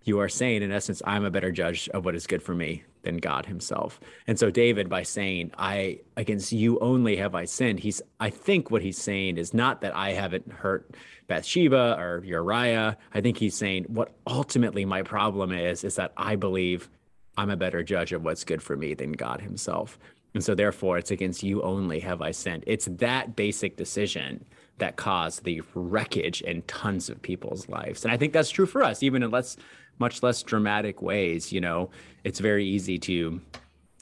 you 0.04 0.20
are 0.20 0.30
saying, 0.30 0.64
in 0.64 0.72
essence, 0.72 1.02
I'm 1.06 1.26
a 1.26 1.30
better 1.30 1.52
judge 1.52 1.90
of 1.90 2.06
what 2.06 2.16
is 2.16 2.26
good 2.26 2.42
for 2.42 2.56
me 2.56 2.86
than 3.08 3.18
God 3.18 3.46
himself. 3.46 4.02
And 4.28 4.38
so 4.38 4.52
David, 4.52 4.90
by 4.90 5.04
saying, 5.04 5.52
I 5.58 6.02
against 6.18 6.52
you 6.52 6.78
only 6.80 7.16
have 7.16 7.36
I 7.36 7.46
sinned, 7.46 7.80
he's 7.80 8.02
I 8.20 8.30
think 8.30 8.70
what 8.70 8.82
he's 8.82 8.98
saying 8.98 9.38
is 9.38 9.54
not 9.54 9.80
that 9.82 9.96
I 9.96 10.12
haven't 10.12 10.52
hurt 10.52 10.94
Bathsheba 11.28 11.96
or 11.98 12.22
Uriah. 12.26 12.98
I 13.14 13.22
think 13.22 13.38
he's 13.38 13.56
saying 13.56 13.86
what 13.88 14.12
ultimately 14.28 14.84
my 14.84 15.04
problem 15.04 15.54
is, 15.54 15.86
is 15.86 15.96
that 15.96 16.12
I 16.18 16.36
believe 16.36 16.90
I'm 17.38 17.50
a 17.50 17.56
better 17.56 17.82
judge 17.82 18.12
of 18.12 18.26
what's 18.26 18.44
good 18.44 18.62
for 18.62 18.76
me 18.76 18.94
than 18.94 19.14
God 19.14 19.40
himself. 19.40 19.98
And 20.34 20.44
so 20.44 20.54
therefore 20.54 20.98
it's 20.98 21.12
against 21.12 21.44
you 21.44 21.62
only 21.62 22.02
have 22.02 22.22
I 22.22 22.32
sinned. 22.32 22.66
It's 22.68 22.90
that 22.98 23.38
basic 23.38 23.78
decision 23.78 24.44
that 24.80 24.98
caused 24.98 25.46
the 25.46 25.62
wreckage 25.74 26.42
in 26.42 26.62
tons 26.64 27.10
of 27.10 27.22
people's 27.22 27.70
lives. 27.70 28.04
And 28.04 28.12
I 28.12 28.18
think 28.18 28.34
that's 28.34 28.50
true 28.50 28.66
for 28.66 28.84
us, 28.84 29.02
even 29.02 29.24
in 29.24 29.32
less 29.32 29.56
much 30.00 30.24
less 30.24 30.44
dramatic 30.44 31.02
ways. 31.02 31.52
You 31.52 31.62
know, 31.62 31.90
it's 32.24 32.40
very 32.40 32.66
easy 32.66 32.98
to 33.00 33.42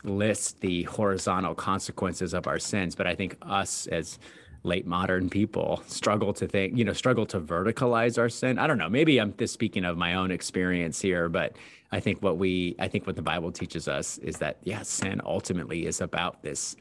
list 0.04 0.62
the 0.62 0.84
horizontal 0.84 1.56
consequences 1.56 2.34
of 2.34 2.48
our 2.48 2.60
sins, 2.60 2.96
but 2.96 3.08
I 3.08 3.16
think 3.16 3.38
us 3.42 3.88
as 3.88 4.20
late 4.64 4.86
modern 4.86 5.30
people 5.30 5.84
struggle 5.88 6.34
to 6.34 6.48
think, 6.48 6.78
you 6.78 6.84
know, 6.84 6.94
struggle 6.94 7.26
to 7.28 7.40
verticalize 7.40 8.18
our 8.18 8.30
sin. 8.30 8.58
I 8.58 8.68
don't 8.68 8.78
know. 8.78 8.90
Maybe 8.90 9.20
I'm 9.20 9.34
just 9.38 9.54
speaking 9.54 9.86
of 9.86 9.98
my 9.98 10.16
own 10.16 10.32
experience 10.32 11.00
here, 11.02 11.30
but 11.30 11.56
I 11.92 12.00
think 12.00 12.22
what 12.22 12.38
we, 12.38 12.76
I 12.80 12.88
think 12.88 13.06
what 13.06 13.16
the 13.16 13.22
Bible 13.22 13.52
teaches 13.52 13.88
us 13.88 14.18
is 14.20 14.38
that, 14.38 14.58
yeah, 14.64 14.82
sin 14.82 15.22
ultimately 15.24 15.86
is 15.86 16.02
about 16.02 16.42
this. 16.42 16.76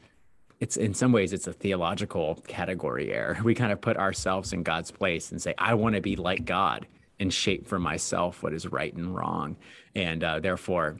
It's 0.59 0.77
in 0.77 0.93
some 0.93 1.11
ways, 1.11 1.31
it's 1.31 1.47
a 1.47 1.53
theological 1.53 2.41
category 2.47 3.13
error. 3.13 3.37
We 3.43 3.53
kind 3.53 3.71
of 3.71 3.81
put 3.81 3.97
ourselves 3.97 4.51
in 4.53 4.63
God's 4.63 4.89
place 4.89 5.31
and 5.31 5.41
say, 5.41 5.53
I 5.57 5.73
want 5.75 5.95
to 5.95 6.01
be 6.01 6.15
like 6.15 6.45
God 6.45 6.87
and 7.19 7.33
shape 7.33 7.67
for 7.67 7.79
myself 7.79 8.43
what 8.43 8.53
is 8.53 8.67
right 8.67 8.93
and 8.93 9.15
wrong. 9.15 9.55
And 9.95 10.23
uh, 10.23 10.39
therefore, 10.39 10.99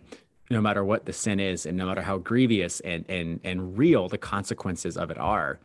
no 0.50 0.62
matter 0.62 0.84
what 0.84 1.06
the 1.06 1.14
sin 1.14 1.40
is, 1.40 1.66
and 1.66 1.78
no 1.78 1.86
matter 1.86 2.02
how 2.02 2.18
grievous 2.18 2.80
and 2.82 3.06
and 3.10 3.40
and 3.44 3.78
real 3.78 4.08
the 4.08 4.18
consequences 4.18 4.98
of 4.98 5.12
it 5.12 5.18
are, 5.18 5.60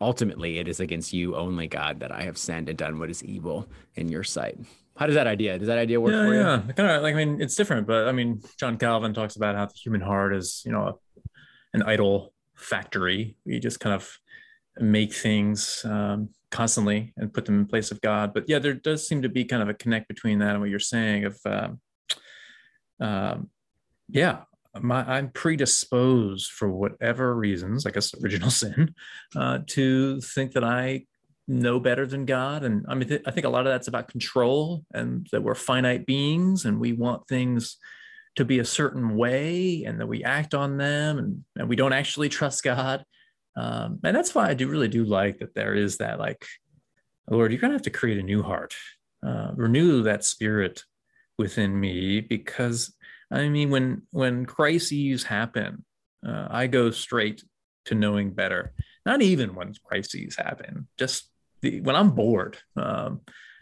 ultimately 0.00 0.58
it 0.58 0.68
is 0.68 0.80
against 0.80 1.12
you 1.12 1.36
only, 1.36 1.66
God, 1.66 2.00
that 2.00 2.12
I 2.12 2.22
have 2.22 2.38
sinned 2.38 2.68
and 2.68 2.78
done 2.78 2.98
what 2.98 3.10
is 3.10 3.22
evil 3.22 3.68
in 3.94 4.08
your 4.08 4.24
sight. 4.24 4.58
How 4.96 5.06
does 5.06 5.16
that 5.16 5.26
idea? 5.26 5.58
Does 5.58 5.68
that 5.68 5.78
idea 5.78 6.00
work 6.00 6.12
yeah, 6.12 6.24
for 6.24 6.34
you? 6.34 6.40
Yeah, 6.40 6.62
kind 6.76 6.90
of 6.90 7.02
like 7.02 7.14
I 7.14 7.24
mean, 7.24 7.40
it's 7.40 7.56
different, 7.56 7.86
but 7.86 8.08
I 8.08 8.12
mean, 8.12 8.42
John 8.58 8.78
Calvin 8.78 9.12
talks 9.12 9.36
about 9.36 9.56
how 9.56 9.66
the 9.66 9.74
human 9.74 10.00
heart 10.00 10.34
is, 10.34 10.62
you 10.64 10.72
know, 10.72 11.00
an 11.72 11.82
idol 11.82 12.32
factory. 12.54 13.36
We 13.44 13.58
just 13.58 13.80
kind 13.80 13.94
of 13.94 14.08
make 14.78 15.12
things 15.12 15.84
um, 15.84 16.30
constantly 16.54 17.12
and 17.16 17.34
put 17.34 17.44
them 17.44 17.58
in 17.58 17.66
place 17.66 17.90
of 17.90 18.00
God. 18.00 18.32
But 18.32 18.44
yeah, 18.48 18.60
there 18.60 18.74
does 18.74 19.06
seem 19.06 19.22
to 19.22 19.28
be 19.28 19.44
kind 19.44 19.60
of 19.60 19.68
a 19.68 19.74
connect 19.74 20.06
between 20.06 20.38
that 20.38 20.50
and 20.50 20.60
what 20.60 20.70
you're 20.70 20.78
saying 20.78 21.24
of, 21.24 21.38
um, 21.44 21.80
um, 23.00 23.50
yeah, 24.08 24.42
my, 24.80 25.02
I'm 25.02 25.30
predisposed 25.30 26.52
for 26.52 26.70
whatever 26.70 27.34
reasons, 27.34 27.86
I 27.86 27.90
guess 27.90 28.14
original 28.22 28.50
sin, 28.62 28.94
uh, 29.34 29.58
to 29.66 30.20
think 30.20 30.52
that 30.52 30.62
I 30.62 31.06
know 31.48 31.80
better 31.80 32.06
than 32.06 32.24
God. 32.24 32.62
And 32.62 32.86
I 32.88 32.94
mean, 32.94 33.08
th- 33.08 33.22
I 33.26 33.32
think 33.32 33.46
a 33.46 33.50
lot 33.50 33.66
of 33.66 33.72
that's 33.72 33.88
about 33.88 34.08
control 34.08 34.84
and 34.94 35.26
that 35.32 35.42
we're 35.42 35.56
finite 35.56 36.06
beings 36.06 36.64
and 36.64 36.78
we 36.78 36.92
want 36.92 37.26
things 37.26 37.78
to 38.36 38.44
be 38.44 38.60
a 38.60 38.64
certain 38.64 39.16
way 39.16 39.84
and 39.84 40.00
that 40.00 40.06
we 40.06 40.22
act 40.22 40.54
on 40.54 40.76
them 40.76 41.18
and, 41.18 41.44
and 41.56 41.68
we 41.68 41.76
don't 41.76 41.92
actually 41.92 42.28
trust 42.28 42.62
God. 42.62 43.04
Um, 43.56 44.00
and 44.02 44.16
that's 44.16 44.34
why 44.34 44.48
I 44.48 44.54
do 44.54 44.68
really 44.68 44.88
do 44.88 45.04
like 45.04 45.38
that 45.38 45.54
there 45.54 45.74
is 45.74 45.98
that 45.98 46.18
like, 46.18 46.44
Lord, 47.28 47.52
you're 47.52 47.60
gonna 47.60 47.74
have 47.74 47.82
to 47.82 47.90
create 47.90 48.18
a 48.18 48.22
new 48.22 48.42
heart, 48.42 48.74
uh, 49.24 49.52
renew 49.54 50.02
that 50.02 50.24
spirit 50.24 50.82
within 51.38 51.78
me 51.78 52.20
because 52.20 52.94
I 53.30 53.48
mean, 53.48 53.70
when 53.70 54.02
when 54.10 54.46
crises 54.46 55.24
happen, 55.24 55.84
uh, 56.26 56.46
I 56.50 56.66
go 56.66 56.90
straight 56.90 57.42
to 57.86 57.94
knowing 57.94 58.30
better. 58.30 58.72
Not 59.04 59.22
even 59.22 59.54
when 59.54 59.74
crises 59.84 60.36
happen, 60.36 60.88
just 60.98 61.30
the, 61.60 61.80
when 61.80 61.96
I'm 61.96 62.10
bored, 62.10 62.58
um, 62.76 63.20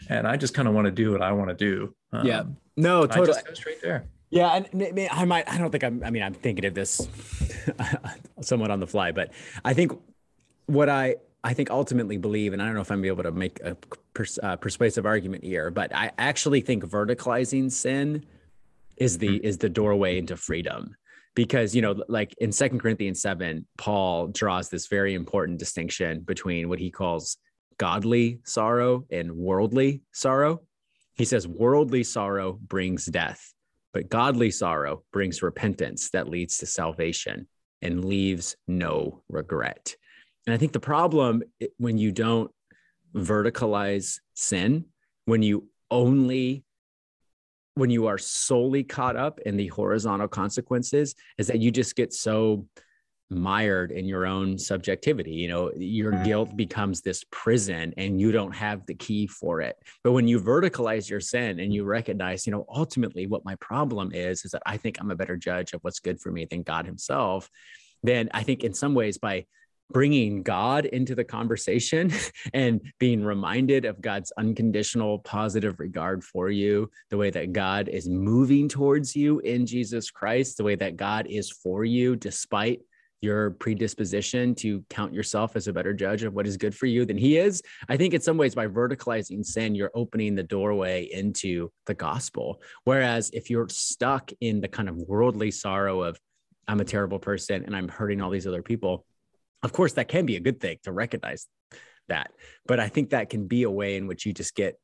and 0.08 0.26
I 0.26 0.36
just 0.36 0.54
kind 0.54 0.68
of 0.68 0.74
want 0.74 0.86
to 0.86 0.92
do 0.92 1.12
what 1.12 1.22
I 1.22 1.32
want 1.32 1.50
to 1.50 1.54
do. 1.54 1.94
Um, 2.12 2.26
yeah, 2.26 2.42
no, 2.76 3.06
totally. 3.06 3.40
go 3.46 3.54
straight 3.54 3.82
there. 3.82 4.06
Yeah, 4.32 4.64
and 4.72 5.08
I 5.12 5.26
might. 5.26 5.46
I 5.46 5.58
don't 5.58 5.70
think 5.70 5.84
I'm. 5.84 6.02
I 6.02 6.10
mean, 6.10 6.22
I'm 6.22 6.32
thinking 6.32 6.64
of 6.64 6.72
this 6.72 7.06
somewhat 8.40 8.70
on 8.70 8.80
the 8.80 8.86
fly, 8.86 9.12
but 9.12 9.30
I 9.62 9.74
think 9.74 9.92
what 10.64 10.88
I 10.88 11.16
I 11.44 11.52
think 11.52 11.70
ultimately 11.70 12.16
believe, 12.16 12.54
and 12.54 12.62
I 12.62 12.64
don't 12.64 12.74
know 12.74 12.80
if 12.80 12.90
I'm 12.90 13.04
able 13.04 13.24
to 13.24 13.30
make 13.30 13.60
a 13.60 13.76
pers- 14.14 14.38
uh, 14.42 14.56
persuasive 14.56 15.04
argument 15.04 15.44
here, 15.44 15.70
but 15.70 15.94
I 15.94 16.12
actually 16.16 16.62
think 16.62 16.82
verticalizing 16.82 17.70
sin 17.70 18.24
is 18.96 19.18
the 19.18 19.28
mm-hmm. 19.28 19.44
is 19.44 19.58
the 19.58 19.68
doorway 19.68 20.16
into 20.16 20.38
freedom 20.38 20.96
because 21.34 21.74
you 21.74 21.82
know 21.82 22.02
like 22.08 22.34
in 22.38 22.52
second 22.52 22.78
corinthians 22.78 23.22
7 23.22 23.66
paul 23.78 24.26
draws 24.28 24.68
this 24.68 24.86
very 24.86 25.14
important 25.14 25.58
distinction 25.58 26.20
between 26.20 26.68
what 26.68 26.78
he 26.78 26.90
calls 26.90 27.38
godly 27.78 28.38
sorrow 28.44 29.06
and 29.10 29.32
worldly 29.32 30.02
sorrow 30.12 30.60
he 31.14 31.24
says 31.24 31.48
worldly 31.48 32.04
sorrow 32.04 32.52
brings 32.52 33.06
death 33.06 33.54
but 33.92 34.08
godly 34.08 34.50
sorrow 34.50 35.02
brings 35.12 35.42
repentance 35.42 36.10
that 36.10 36.28
leads 36.28 36.58
to 36.58 36.66
salvation 36.66 37.46
and 37.82 38.04
leaves 38.04 38.56
no 38.66 39.22
regret. 39.28 39.96
And 40.46 40.54
I 40.54 40.56
think 40.56 40.72
the 40.72 40.80
problem 40.80 41.42
when 41.78 41.98
you 41.98 42.12
don't 42.12 42.50
verticalize 43.14 44.18
sin, 44.34 44.86
when 45.26 45.42
you 45.42 45.68
only 45.90 46.64
when 47.74 47.88
you 47.88 48.06
are 48.06 48.18
solely 48.18 48.84
caught 48.84 49.16
up 49.16 49.40
in 49.40 49.56
the 49.56 49.68
horizontal 49.68 50.28
consequences 50.28 51.14
is 51.38 51.46
that 51.46 51.58
you 51.58 51.70
just 51.70 51.96
get 51.96 52.12
so 52.12 52.66
mired 53.32 53.90
in 53.90 54.06
your 54.06 54.26
own 54.26 54.58
subjectivity. 54.58 55.32
You 55.32 55.48
know, 55.48 55.72
your 55.76 56.12
mm. 56.12 56.24
guilt 56.24 56.56
becomes 56.56 57.00
this 57.00 57.24
prison 57.30 57.94
and 57.96 58.20
you 58.20 58.32
don't 58.32 58.54
have 58.54 58.86
the 58.86 58.94
key 58.94 59.26
for 59.26 59.60
it. 59.60 59.76
But 60.04 60.12
when 60.12 60.28
you 60.28 60.40
verticalize 60.40 61.08
your 61.08 61.20
sin 61.20 61.60
and 61.60 61.72
you 61.72 61.84
recognize, 61.84 62.46
you 62.46 62.52
know, 62.52 62.66
ultimately 62.68 63.26
what 63.26 63.44
my 63.44 63.54
problem 63.56 64.12
is, 64.12 64.44
is 64.44 64.52
that 64.52 64.62
I 64.66 64.76
think 64.76 65.00
I'm 65.00 65.10
a 65.10 65.16
better 65.16 65.36
judge 65.36 65.72
of 65.72 65.80
what's 65.82 66.00
good 66.00 66.20
for 66.20 66.30
me 66.30 66.44
than 66.44 66.62
God 66.62 66.86
Himself, 66.86 67.48
then 68.02 68.28
I 68.34 68.42
think 68.42 68.64
in 68.64 68.74
some 68.74 68.94
ways 68.94 69.18
by 69.18 69.46
bringing 69.92 70.42
God 70.42 70.86
into 70.86 71.14
the 71.14 71.24
conversation 71.24 72.12
and 72.54 72.80
being 72.98 73.24
reminded 73.24 73.84
of 73.84 74.00
God's 74.00 74.32
unconditional 74.38 75.18
positive 75.20 75.78
regard 75.78 76.24
for 76.24 76.50
you, 76.50 76.90
the 77.10 77.16
way 77.16 77.30
that 77.30 77.52
God 77.52 77.88
is 77.88 78.08
moving 78.08 78.68
towards 78.68 79.14
you 79.14 79.40
in 79.40 79.66
Jesus 79.66 80.10
Christ, 80.10 80.56
the 80.56 80.64
way 80.64 80.74
that 80.76 80.96
God 80.96 81.26
is 81.28 81.50
for 81.50 81.84
you 81.84 82.16
despite 82.16 82.80
your 83.22 83.52
predisposition 83.52 84.54
to 84.56 84.84
count 84.90 85.14
yourself 85.14 85.54
as 85.54 85.68
a 85.68 85.72
better 85.72 85.94
judge 85.94 86.24
of 86.24 86.34
what 86.34 86.46
is 86.46 86.56
good 86.56 86.74
for 86.74 86.86
you 86.86 87.04
than 87.04 87.16
he 87.16 87.38
is. 87.38 87.62
I 87.88 87.96
think 87.96 88.14
in 88.14 88.20
some 88.20 88.36
ways 88.36 88.54
by 88.54 88.66
verticalizing 88.66 89.44
sin, 89.44 89.74
you're 89.74 89.92
opening 89.94 90.34
the 90.34 90.42
doorway 90.42 91.04
into 91.04 91.70
the 91.86 91.94
gospel. 91.94 92.60
Whereas 92.84 93.30
if 93.32 93.48
you're 93.48 93.68
stuck 93.68 94.30
in 94.40 94.60
the 94.60 94.68
kind 94.68 94.88
of 94.88 94.96
worldly 94.96 95.52
sorrow 95.52 96.02
of, 96.02 96.18
I'm 96.66 96.80
a 96.80 96.84
terrible 96.84 97.20
person 97.20 97.64
and 97.64 97.76
I'm 97.76 97.88
hurting 97.88 98.20
all 98.20 98.30
these 98.30 98.46
other 98.46 98.62
people, 98.62 99.06
of 99.62 99.72
course, 99.72 99.92
that 99.94 100.08
can 100.08 100.26
be 100.26 100.36
a 100.36 100.40
good 100.40 100.60
thing 100.60 100.78
to 100.82 100.92
recognize 100.92 101.46
that. 102.08 102.32
But 102.66 102.80
I 102.80 102.88
think 102.88 103.10
that 103.10 103.30
can 103.30 103.46
be 103.46 103.62
a 103.62 103.70
way 103.70 103.96
in 103.96 104.08
which 104.08 104.26
you 104.26 104.32
just 104.32 104.56
get 104.56 104.76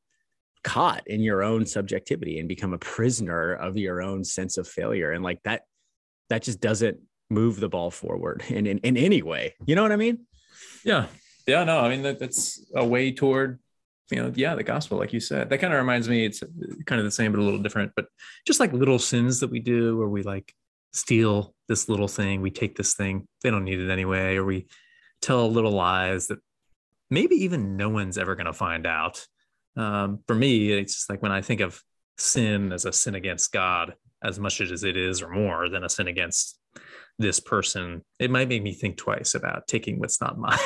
caught 0.62 1.02
in 1.07 1.21
your 1.21 1.42
own 1.42 1.66
subjectivity 1.66 2.38
and 2.38 2.49
become 2.49 2.73
a 2.73 2.78
prisoner 2.78 3.54
of 3.54 3.76
your 3.76 4.00
own 4.00 4.25
sense 4.25 4.59
of 4.59 4.68
failure. 4.68 5.12
And 5.12 5.25
like 5.25 5.42
that, 5.42 5.62
that 6.30 6.42
just 6.42 6.61
doesn't 6.61 6.99
move 7.31 7.61
the 7.61 7.69
ball 7.69 7.91
forward 7.91 8.43
in, 8.49 8.67
in, 8.67 8.79
in 8.79 8.97
any 8.97 9.23
way. 9.23 9.55
You 9.67 9.75
know 9.75 9.83
what 9.83 9.93
I 9.93 9.97
mean? 9.97 10.27
Yeah. 10.85 11.07
Yeah. 11.47 11.65
No, 11.65 11.81
I 11.81 11.89
mean, 11.89 12.03
that, 12.03 12.19
that's 12.19 12.65
a 12.75 12.85
way 12.85 13.13
toward, 13.13 13.59
you 14.11 14.23
know, 14.23 14.33
yeah, 14.35 14.55
the 14.55 14.63
gospel, 14.63 14.99
like 14.99 15.13
you 15.13 15.21
said. 15.21 15.51
That 15.51 15.59
kind 15.59 15.73
of 15.73 15.79
reminds 15.79 16.09
me, 16.09 16.25
it's 16.25 16.43
kind 16.87 16.99
of 16.99 17.05
the 17.05 17.11
same, 17.11 17.33
but 17.33 17.41
a 17.41 17.45
little 17.45 17.63
different, 17.63 17.93
but 17.95 18.07
just 18.47 18.61
like 18.61 18.73
little 18.73 18.99
sins 18.99 19.41
that 19.41 19.51
we 19.51 19.61
do 19.61 19.97
where 19.97 20.09
we 20.09 20.23
like 20.23 20.55
steal 20.93 21.55
this 21.69 21.89
little 21.89 22.09
thing, 22.09 22.41
we 22.41 22.51
take 22.51 22.77
this 22.77 22.95
thing, 22.95 23.29
they 23.43 23.51
don't 23.51 23.65
need 23.65 23.79
it 23.79 23.91
anyway, 23.91 24.37
or 24.37 24.45
we 24.45 24.67
tell 25.21 25.51
little 25.51 25.73
lies 25.73 26.29
that 26.29 26.39
maybe 27.11 27.37
even 27.37 27.77
no 27.77 27.89
one's 27.89 28.19
ever 28.19 28.35
going 28.35 28.47
to 28.47 28.53
find 28.53 28.87
out. 28.87 29.27
Um, 29.77 30.21
for 30.27 30.35
me, 30.35 30.73
it's 30.73 30.95
just 30.95 31.11
like 31.11 31.23
when 31.23 31.33
I 31.33 31.43
think 31.43 31.61
of 31.61 31.83
sin 32.17 32.73
as 32.73 32.85
a 32.85 32.93
sin 32.93 33.15
against 33.15 33.53
God, 33.53 33.95
as 34.23 34.39
much 34.39 34.61
as 34.61 34.83
it 34.83 34.97
is 34.97 35.23
or 35.23 35.29
more 35.29 35.69
than 35.69 35.85
a 35.85 35.89
sin 35.89 36.09
against 36.09 36.59
this 37.19 37.41
person, 37.41 38.03
it 38.19 38.31
might 38.31 38.49
make 38.49 38.63
me 38.63 38.73
think 38.73 38.97
twice 38.97 39.35
about 39.35 39.67
taking 39.67 39.99
what's 39.99 40.21
not 40.21 40.39
mine. 40.39 40.59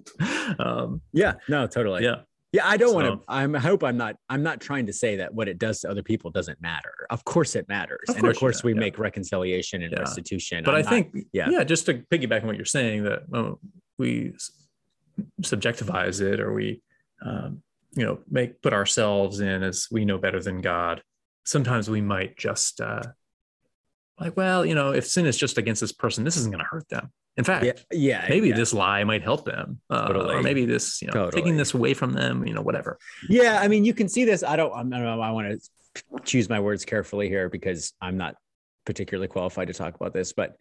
um, 0.58 1.00
yeah, 1.12 1.34
no, 1.48 1.66
totally. 1.66 2.04
Yeah. 2.04 2.20
Yeah, 2.52 2.66
I 2.66 2.76
don't 2.78 2.90
so, 2.90 2.94
want 2.94 3.06
to. 3.06 3.24
I'm, 3.28 3.54
I 3.54 3.58
hope 3.58 3.82
I'm 3.82 3.98
not. 3.98 4.16
I'm 4.30 4.42
not 4.42 4.60
trying 4.60 4.86
to 4.86 4.92
say 4.92 5.16
that 5.16 5.34
what 5.34 5.46
it 5.46 5.58
does 5.58 5.80
to 5.80 5.90
other 5.90 6.02
people 6.02 6.30
doesn't 6.30 6.58
matter. 6.62 6.94
Of 7.10 7.22
course, 7.24 7.54
it 7.54 7.68
matters, 7.68 8.08
of 8.08 8.16
and 8.16 8.28
of 8.28 8.38
course, 8.38 8.62
we 8.62 8.72
yeah. 8.72 8.80
make 8.80 8.98
reconciliation 8.98 9.82
and 9.82 9.92
yeah. 9.92 9.98
restitution. 9.98 10.64
But 10.64 10.74
I'm 10.74 10.78
i 10.78 10.82
not, 10.82 10.90
think, 10.90 11.26
yeah, 11.32 11.50
yeah, 11.50 11.64
just 11.64 11.84
to 11.86 11.94
piggyback 11.94 12.42
on 12.42 12.46
what 12.46 12.56
you're 12.56 12.64
saying, 12.64 13.02
that 13.02 13.24
oh, 13.34 13.58
we 13.98 14.32
subjectivize 15.42 16.22
it, 16.22 16.40
or 16.40 16.54
we, 16.54 16.80
um, 17.20 17.62
you 17.94 18.06
know, 18.06 18.20
make 18.30 18.62
put 18.62 18.72
ourselves 18.72 19.40
in 19.40 19.62
as 19.62 19.88
we 19.90 20.04
know 20.06 20.16
better 20.16 20.40
than 20.40 20.62
God. 20.62 21.02
Sometimes 21.44 21.90
we 21.90 22.00
might 22.00 22.38
just 22.38 22.80
uh, 22.80 23.02
like, 24.18 24.36
well, 24.36 24.64
you 24.64 24.74
know, 24.74 24.92
if 24.92 25.06
sin 25.06 25.26
is 25.26 25.36
just 25.36 25.58
against 25.58 25.80
this 25.80 25.92
person, 25.92 26.24
this 26.24 26.36
isn't 26.36 26.50
going 26.50 26.64
to 26.64 26.68
hurt 26.68 26.88
them. 26.88 27.10
In 27.36 27.44
fact, 27.44 27.66
yeah, 27.66 27.72
yeah 27.92 28.26
maybe 28.28 28.48
yeah. 28.48 28.56
this 28.56 28.72
lie 28.72 29.04
might 29.04 29.22
help 29.22 29.44
them, 29.44 29.80
uh, 29.90 30.06
totally. 30.06 30.34
or 30.36 30.42
maybe 30.42 30.64
this, 30.64 31.02
you 31.02 31.08
know, 31.08 31.12
totally. 31.12 31.42
taking 31.42 31.56
this 31.56 31.74
away 31.74 31.92
from 31.92 32.12
them, 32.12 32.46
you 32.46 32.54
know, 32.54 32.62
whatever. 32.62 32.98
Yeah, 33.28 33.60
I 33.60 33.68
mean, 33.68 33.84
you 33.84 33.92
can 33.92 34.08
see 34.08 34.24
this. 34.24 34.42
I 34.42 34.56
don't. 34.56 34.72
I 34.72 34.80
don't 34.82 35.04
know. 35.04 35.20
I 35.20 35.30
want 35.30 35.60
to 35.60 36.22
choose 36.24 36.48
my 36.48 36.60
words 36.60 36.84
carefully 36.84 37.28
here 37.28 37.50
because 37.50 37.92
I'm 38.00 38.16
not 38.16 38.36
particularly 38.86 39.28
qualified 39.28 39.68
to 39.68 39.74
talk 39.74 39.94
about 39.96 40.14
this, 40.14 40.32
but 40.32 40.56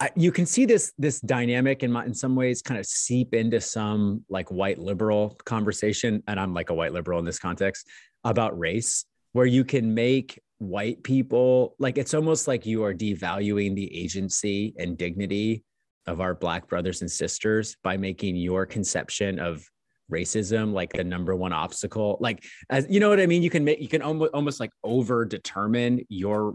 I, 0.00 0.10
you 0.16 0.32
can 0.32 0.46
see 0.46 0.64
this 0.64 0.92
this 0.98 1.20
dynamic 1.20 1.84
in 1.84 1.92
my, 1.92 2.04
in 2.04 2.14
some 2.14 2.34
ways 2.34 2.60
kind 2.60 2.80
of 2.80 2.86
seep 2.86 3.32
into 3.32 3.60
some 3.60 4.24
like 4.28 4.50
white 4.50 4.78
liberal 4.78 5.38
conversation, 5.44 6.24
and 6.26 6.40
I'm 6.40 6.54
like 6.54 6.70
a 6.70 6.74
white 6.74 6.92
liberal 6.92 7.20
in 7.20 7.24
this 7.24 7.38
context 7.38 7.86
about 8.24 8.58
race, 8.58 9.04
where 9.32 9.46
you 9.46 9.64
can 9.64 9.94
make 9.94 10.40
white 10.58 11.02
people 11.02 11.74
like 11.78 11.98
it's 11.98 12.14
almost 12.14 12.46
like 12.46 12.64
you 12.64 12.84
are 12.84 12.94
devaluing 12.94 13.74
the 13.74 13.94
agency 13.96 14.74
and 14.78 14.96
dignity 14.96 15.64
of 16.06 16.20
our 16.20 16.34
black 16.34 16.68
brothers 16.68 17.00
and 17.00 17.10
sisters 17.10 17.76
by 17.82 17.96
making 17.96 18.36
your 18.36 18.64
conception 18.64 19.38
of 19.38 19.64
racism 20.10 20.72
like 20.72 20.92
the 20.92 21.02
number 21.02 21.34
one 21.34 21.52
obstacle 21.52 22.18
like 22.20 22.44
as 22.70 22.86
you 22.88 23.00
know 23.00 23.08
what 23.08 23.20
i 23.20 23.26
mean 23.26 23.42
you 23.42 23.50
can 23.50 23.64
make 23.64 23.80
you 23.80 23.88
can 23.88 24.02
almost 24.02 24.30
almost 24.32 24.60
like 24.60 24.70
over 24.84 25.24
determine 25.24 26.00
your 26.08 26.54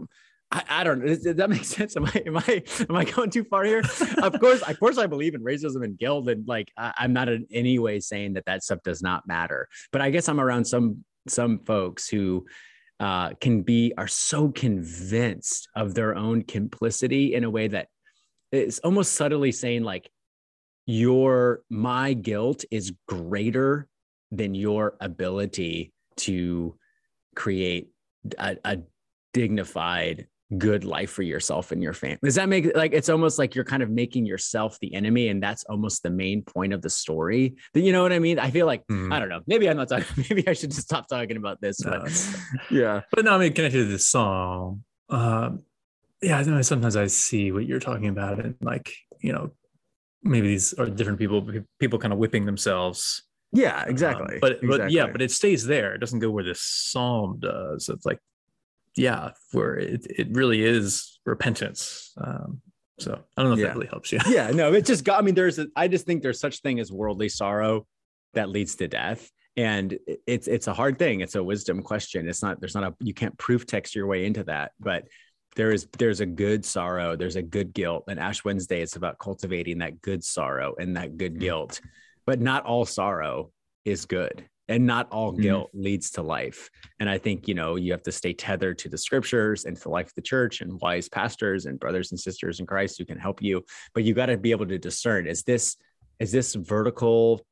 I, 0.52 0.64
I, 0.68 0.84
don't 0.84 0.98
know. 0.98 1.06
Does, 1.06 1.36
that 1.36 1.48
make 1.48 1.64
sense? 1.64 1.96
Am 1.96 2.06
I 2.06 2.22
am 2.26 2.36
I 2.36 2.62
am 2.88 2.96
I 2.96 3.04
going 3.04 3.30
too 3.30 3.44
far 3.44 3.64
here? 3.64 3.82
of 4.22 4.40
course, 4.40 4.62
of 4.62 4.80
course, 4.80 4.98
I 4.98 5.06
believe 5.06 5.34
in 5.34 5.42
racism 5.42 5.84
and 5.84 5.96
guilt, 5.96 6.28
and 6.28 6.46
like 6.48 6.72
I, 6.76 6.92
am 6.98 7.12
not 7.12 7.28
in 7.28 7.46
any 7.52 7.78
way 7.78 8.00
saying 8.00 8.32
that 8.32 8.46
that 8.46 8.64
stuff 8.64 8.80
does 8.82 9.00
not 9.00 9.28
matter. 9.28 9.68
But 9.92 10.00
I 10.00 10.10
guess 10.10 10.28
I'm 10.28 10.40
around 10.40 10.64
some 10.64 11.04
some 11.28 11.60
folks 11.60 12.08
who 12.08 12.46
uh, 13.00 13.30
can 13.40 13.62
be 13.62 13.92
are 13.96 14.06
so 14.06 14.50
convinced 14.50 15.68
of 15.74 15.94
their 15.94 16.14
own 16.14 16.42
complicity 16.42 17.34
in 17.34 17.44
a 17.44 17.50
way 17.50 17.66
that 17.66 17.88
is 18.52 18.78
almost 18.80 19.12
subtly 19.12 19.50
saying 19.50 19.82
like 19.82 20.10
your 20.86 21.62
my 21.70 22.12
guilt 22.12 22.64
is 22.70 22.92
greater 23.08 23.88
than 24.30 24.54
your 24.54 24.96
ability 25.00 25.92
to 26.16 26.76
create 27.34 27.88
a, 28.38 28.56
a 28.64 28.78
dignified 29.32 30.26
good 30.58 30.84
life 30.84 31.10
for 31.10 31.22
yourself 31.22 31.72
and 31.72 31.82
your 31.82 31.92
family. 31.92 32.18
Does 32.22 32.34
that 32.34 32.48
make 32.48 32.74
like 32.76 32.92
it's 32.92 33.08
almost 33.08 33.38
like 33.38 33.54
you're 33.54 33.64
kind 33.64 33.82
of 33.82 33.90
making 33.90 34.26
yourself 34.26 34.78
the 34.80 34.94
enemy, 34.94 35.28
and 35.28 35.42
that's 35.42 35.64
almost 35.64 36.02
the 36.02 36.10
main 36.10 36.42
point 36.42 36.72
of 36.72 36.82
the 36.82 36.90
story. 36.90 37.54
You 37.74 37.92
know 37.92 38.02
what 38.02 38.12
I 38.12 38.18
mean? 38.18 38.38
I 38.38 38.50
feel 38.50 38.66
like 38.66 38.86
mm. 38.88 39.12
I 39.12 39.18
don't 39.18 39.28
know. 39.28 39.40
Maybe 39.46 39.68
I'm 39.68 39.76
not 39.76 39.88
talking. 39.88 40.06
Maybe 40.30 40.46
I 40.48 40.52
should 40.52 40.70
just 40.70 40.82
stop 40.82 41.08
talking 41.08 41.36
about 41.36 41.60
this. 41.60 41.82
But, 41.82 42.10
yeah, 42.70 43.02
but 43.12 43.24
no, 43.24 43.34
I 43.34 43.38
mean 43.38 43.52
connected 43.52 43.78
to 43.78 43.84
this 43.86 44.06
song. 44.06 44.84
Uh, 45.08 45.50
yeah, 46.22 46.38
I 46.38 46.42
know 46.42 46.62
sometimes 46.62 46.96
I 46.96 47.06
see 47.06 47.52
what 47.52 47.66
you're 47.66 47.80
talking 47.80 48.08
about, 48.08 48.40
and 48.40 48.56
like 48.60 48.92
you 49.20 49.32
know, 49.32 49.52
maybe 50.22 50.48
these 50.48 50.72
are 50.74 50.86
different 50.86 51.18
people. 51.18 51.48
People 51.78 51.98
kind 51.98 52.12
of 52.12 52.18
whipping 52.18 52.46
themselves. 52.46 53.22
Yeah, 53.52 53.84
exactly. 53.84 54.34
Um, 54.34 54.40
but 54.40 54.52
exactly. 54.52 54.78
but 54.78 54.90
yeah, 54.92 55.06
but 55.08 55.22
it 55.22 55.30
stays 55.30 55.66
there. 55.66 55.94
It 55.94 55.98
doesn't 55.98 56.20
go 56.20 56.30
where 56.30 56.44
this 56.44 56.60
psalm 56.60 57.38
does. 57.40 57.88
It's 57.88 58.06
like 58.06 58.18
yeah, 58.96 59.30
where 59.52 59.76
it, 59.76 60.06
it 60.08 60.28
really 60.32 60.62
is 60.62 61.20
repentance. 61.24 62.12
Um, 62.16 62.60
so 62.98 63.18
I 63.36 63.42
don't 63.42 63.50
know 63.50 63.54
if 63.54 63.60
yeah. 63.60 63.66
that 63.68 63.76
really 63.76 63.86
helps 63.88 64.12
you. 64.12 64.18
yeah, 64.28 64.50
no, 64.50 64.72
it 64.72 64.84
just 64.84 65.04
got, 65.04 65.18
I 65.18 65.22
mean, 65.22 65.34
there's, 65.34 65.58
a, 65.58 65.68
I 65.74 65.88
just 65.88 66.06
think 66.06 66.22
there's 66.22 66.40
such 66.40 66.60
thing 66.60 66.80
as 66.80 66.92
worldly 66.92 67.28
sorrow 67.28 67.86
that 68.34 68.50
leads 68.50 68.76
to 68.76 68.88
death. 68.88 69.30
And 69.56 69.98
it's, 70.26 70.46
it's 70.46 70.68
a 70.68 70.74
hard 70.74 70.98
thing. 70.98 71.20
It's 71.20 71.34
a 71.34 71.42
wisdom 71.42 71.82
question. 71.82 72.28
It's 72.28 72.42
not, 72.42 72.60
there's 72.60 72.74
not 72.74 72.84
a, 72.84 72.94
you 73.00 73.14
can't 73.14 73.36
proof 73.38 73.66
text 73.66 73.94
your 73.94 74.06
way 74.06 74.24
into 74.24 74.44
that, 74.44 74.72
but 74.78 75.04
there 75.56 75.72
is, 75.72 75.88
there's 75.98 76.20
a 76.20 76.26
good 76.26 76.64
sorrow. 76.64 77.16
There's 77.16 77.36
a 77.36 77.42
good 77.42 77.72
guilt. 77.72 78.04
And 78.08 78.20
Ash 78.20 78.44
Wednesday, 78.44 78.82
it's 78.82 78.96
about 78.96 79.18
cultivating 79.18 79.78
that 79.78 80.00
good 80.00 80.22
sorrow 80.22 80.74
and 80.78 80.96
that 80.96 81.16
good 81.16 81.32
mm-hmm. 81.32 81.40
guilt, 81.40 81.80
but 82.26 82.40
not 82.40 82.64
all 82.64 82.84
sorrow 82.84 83.50
is 83.84 84.04
good 84.04 84.46
and 84.70 84.86
not 84.86 85.10
all 85.10 85.32
mm-hmm. 85.32 85.42
guilt 85.42 85.70
leads 85.74 86.10
to 86.10 86.22
life 86.22 86.70
and 87.00 87.10
i 87.10 87.18
think 87.18 87.46
you 87.46 87.54
know 87.54 87.76
you 87.76 87.92
have 87.92 88.02
to 88.02 88.12
stay 88.12 88.32
tethered 88.32 88.78
to 88.78 88.88
the 88.88 88.96
scriptures 88.96 89.66
and 89.66 89.76
to 89.76 89.82
the 89.82 89.88
life 89.90 90.06
of 90.06 90.14
the 90.14 90.22
church 90.22 90.62
and 90.62 90.80
wise 90.80 91.08
pastors 91.08 91.66
and 91.66 91.78
brothers 91.78 92.12
and 92.12 92.18
sisters 92.18 92.60
in 92.60 92.66
christ 92.66 92.96
who 92.96 93.04
can 93.04 93.18
help 93.18 93.42
you 93.42 93.62
but 93.92 94.04
you 94.04 94.14
got 94.14 94.26
to 94.26 94.38
be 94.38 94.52
able 94.52 94.66
to 94.66 94.78
discern 94.78 95.26
is 95.26 95.42
this 95.42 95.76
is 96.20 96.32
this 96.32 96.54
vertical 96.54 97.44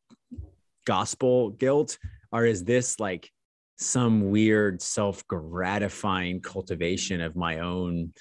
gospel 0.87 1.51
guilt 1.51 1.99
or 2.33 2.47
is 2.47 2.65
this 2.65 2.99
like 2.99 3.31
some 3.77 4.31
weird 4.31 4.81
self-gratifying 4.81 6.41
cultivation 6.41 7.21
of 7.21 7.37
my 7.37 7.59
own 7.59 8.13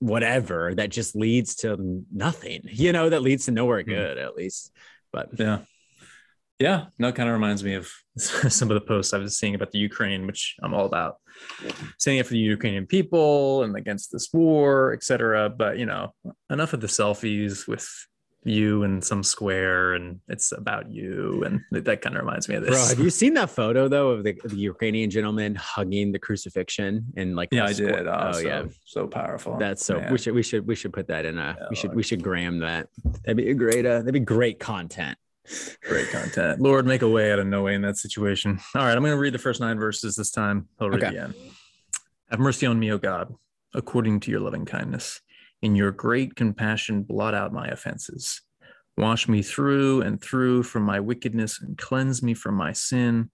whatever 0.00 0.74
that 0.74 0.90
just 0.90 1.14
leads 1.14 1.54
to 1.56 2.04
nothing 2.12 2.60
you 2.64 2.92
know 2.92 3.08
that 3.08 3.22
leads 3.22 3.44
to 3.44 3.52
nowhere 3.52 3.80
mm-hmm. 3.80 3.90
good 3.90 4.16
mm-hmm. 4.16 4.26
at 4.26 4.34
least 4.34 4.72
but 5.12 5.28
yeah 5.38 5.60
yeah, 6.60 6.86
no, 6.98 7.08
it 7.08 7.14
kind 7.14 7.28
of 7.28 7.32
reminds 7.32 7.64
me 7.64 7.74
of 7.74 7.90
some 8.18 8.70
of 8.70 8.74
the 8.74 8.82
posts 8.82 9.14
I 9.14 9.18
was 9.18 9.38
seeing 9.38 9.54
about 9.54 9.72
the 9.72 9.78
Ukraine, 9.78 10.26
which 10.26 10.56
I'm 10.62 10.74
all 10.74 10.84
about 10.84 11.16
standing 11.98 12.20
up 12.20 12.26
for 12.26 12.34
the 12.34 12.38
Ukrainian 12.38 12.86
people 12.86 13.62
and 13.62 13.74
against 13.76 14.12
this 14.12 14.28
war, 14.32 14.92
etc. 14.92 15.48
But 15.48 15.78
you 15.78 15.86
know, 15.86 16.14
enough 16.50 16.74
of 16.74 16.82
the 16.82 16.86
selfies 16.86 17.66
with 17.66 17.88
you 18.44 18.82
and 18.82 19.02
some 19.02 19.22
square, 19.22 19.94
and 19.94 20.20
it's 20.28 20.52
about 20.52 20.90
you, 20.90 21.44
and 21.44 21.84
that 21.84 22.02
kind 22.02 22.14
of 22.14 22.22
reminds 22.22 22.46
me 22.46 22.56
of 22.56 22.62
this. 22.62 22.72
Bro, 22.72 22.88
have 22.88 23.00
you 23.00 23.08
seen 23.08 23.32
that 23.34 23.48
photo 23.48 23.88
though 23.88 24.10
of 24.10 24.24
the, 24.24 24.38
the 24.44 24.56
Ukrainian 24.56 25.08
gentleman 25.08 25.54
hugging 25.54 26.12
the 26.12 26.18
crucifixion 26.18 27.06
and 27.16 27.36
like? 27.36 27.48
Yeah, 27.52 27.64
I 27.64 27.72
did. 27.72 28.06
Oh, 28.06 28.14
oh 28.14 28.32
so, 28.32 28.38
yeah, 28.40 28.64
so 28.84 29.06
powerful. 29.06 29.56
That's 29.56 29.82
so. 29.82 29.98
Man. 29.98 30.12
We 30.12 30.18
should 30.18 30.34
we 30.34 30.42
should 30.42 30.66
we 30.66 30.74
should 30.74 30.92
put 30.92 31.08
that 31.08 31.24
in 31.24 31.38
a. 31.38 31.56
Yeah, 31.58 31.66
we 31.70 31.76
should 31.76 31.94
we 31.94 32.02
should 32.02 32.22
gram 32.22 32.58
that. 32.58 32.88
That'd 33.24 33.38
be 33.38 33.50
a 33.50 33.54
great. 33.54 33.86
Uh, 33.86 34.00
that'd 34.00 34.12
be 34.12 34.20
great 34.20 34.58
content. 34.58 35.16
Great 35.82 36.08
content. 36.10 36.60
Lord, 36.60 36.86
make 36.86 37.02
a 37.02 37.08
way 37.08 37.32
out 37.32 37.38
of 37.38 37.46
no 37.46 37.62
way 37.62 37.74
in 37.74 37.82
that 37.82 37.96
situation. 37.96 38.60
All 38.74 38.82
right, 38.84 38.96
I'm 38.96 39.02
going 39.02 39.12
to 39.12 39.18
read 39.18 39.34
the 39.34 39.38
first 39.38 39.60
nine 39.60 39.78
verses 39.78 40.14
this 40.16 40.30
time. 40.30 40.68
I'll 40.78 40.90
read 40.90 41.02
okay. 41.02 41.14
the 41.14 41.22
end. 41.22 41.34
Have 42.30 42.40
mercy 42.40 42.66
on 42.66 42.78
me, 42.78 42.92
O 42.92 42.98
God, 42.98 43.34
according 43.74 44.20
to 44.20 44.30
your 44.30 44.40
loving 44.40 44.64
kindness. 44.64 45.20
In 45.62 45.74
your 45.74 45.90
great 45.90 46.36
compassion, 46.36 47.02
blot 47.02 47.34
out 47.34 47.52
my 47.52 47.66
offenses. 47.66 48.40
Wash 48.96 49.28
me 49.28 49.42
through 49.42 50.02
and 50.02 50.20
through 50.20 50.62
from 50.62 50.84
my 50.84 51.00
wickedness 51.00 51.60
and 51.60 51.76
cleanse 51.76 52.22
me 52.22 52.34
from 52.34 52.54
my 52.54 52.72
sin. 52.72 53.30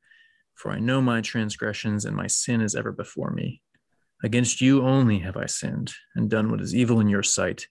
For 0.55 0.70
I 0.70 0.79
know 0.79 1.02
my 1.02 1.20
transgressions 1.20 2.05
and 2.05 2.16
my 2.16 2.26
sin 2.26 2.61
is 2.61 2.74
ever 2.74 2.92
before 2.92 3.31
me. 3.31 3.62
Against 4.24 4.61
you 4.62 4.83
only 4.83 5.18
have 5.18 5.37
I 5.37 5.46
sinned 5.46 5.92
and 6.14 6.31
done 6.31 6.50
what 6.50 6.62
is 6.62 6.74
evil 6.74 7.00
in 7.00 7.09
your 7.09 7.22
sight 7.22 7.66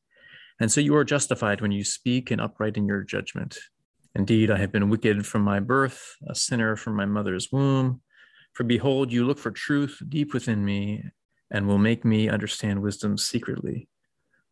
And 0.59 0.71
so 0.71 0.79
you 0.79 0.95
are 0.95 1.03
justified 1.03 1.61
when 1.61 1.71
you 1.71 1.83
speak 1.83 2.31
and 2.31 2.39
upright 2.39 2.77
in 2.77 2.85
your 2.87 3.03
judgment. 3.03 3.57
Indeed, 4.15 4.49
I 4.49 4.57
have 4.57 4.71
been 4.71 4.89
wicked 4.89 5.25
from 5.25 5.41
my 5.41 5.59
birth, 5.59 6.15
a 6.27 6.33
sinner 6.33 6.77
from 6.77 6.95
my 6.95 7.05
mother's 7.05 7.51
womb. 7.51 8.01
For 8.53 8.63
behold, 8.63 9.11
you 9.11 9.25
look 9.25 9.37
for 9.37 9.51
truth 9.51 10.01
deep 10.07 10.33
within 10.33 10.63
me 10.63 11.03
and 11.51 11.67
will 11.67 11.77
make 11.77 12.05
me 12.05 12.29
understand 12.29 12.81
wisdom 12.81 13.17
secretly. 13.17 13.89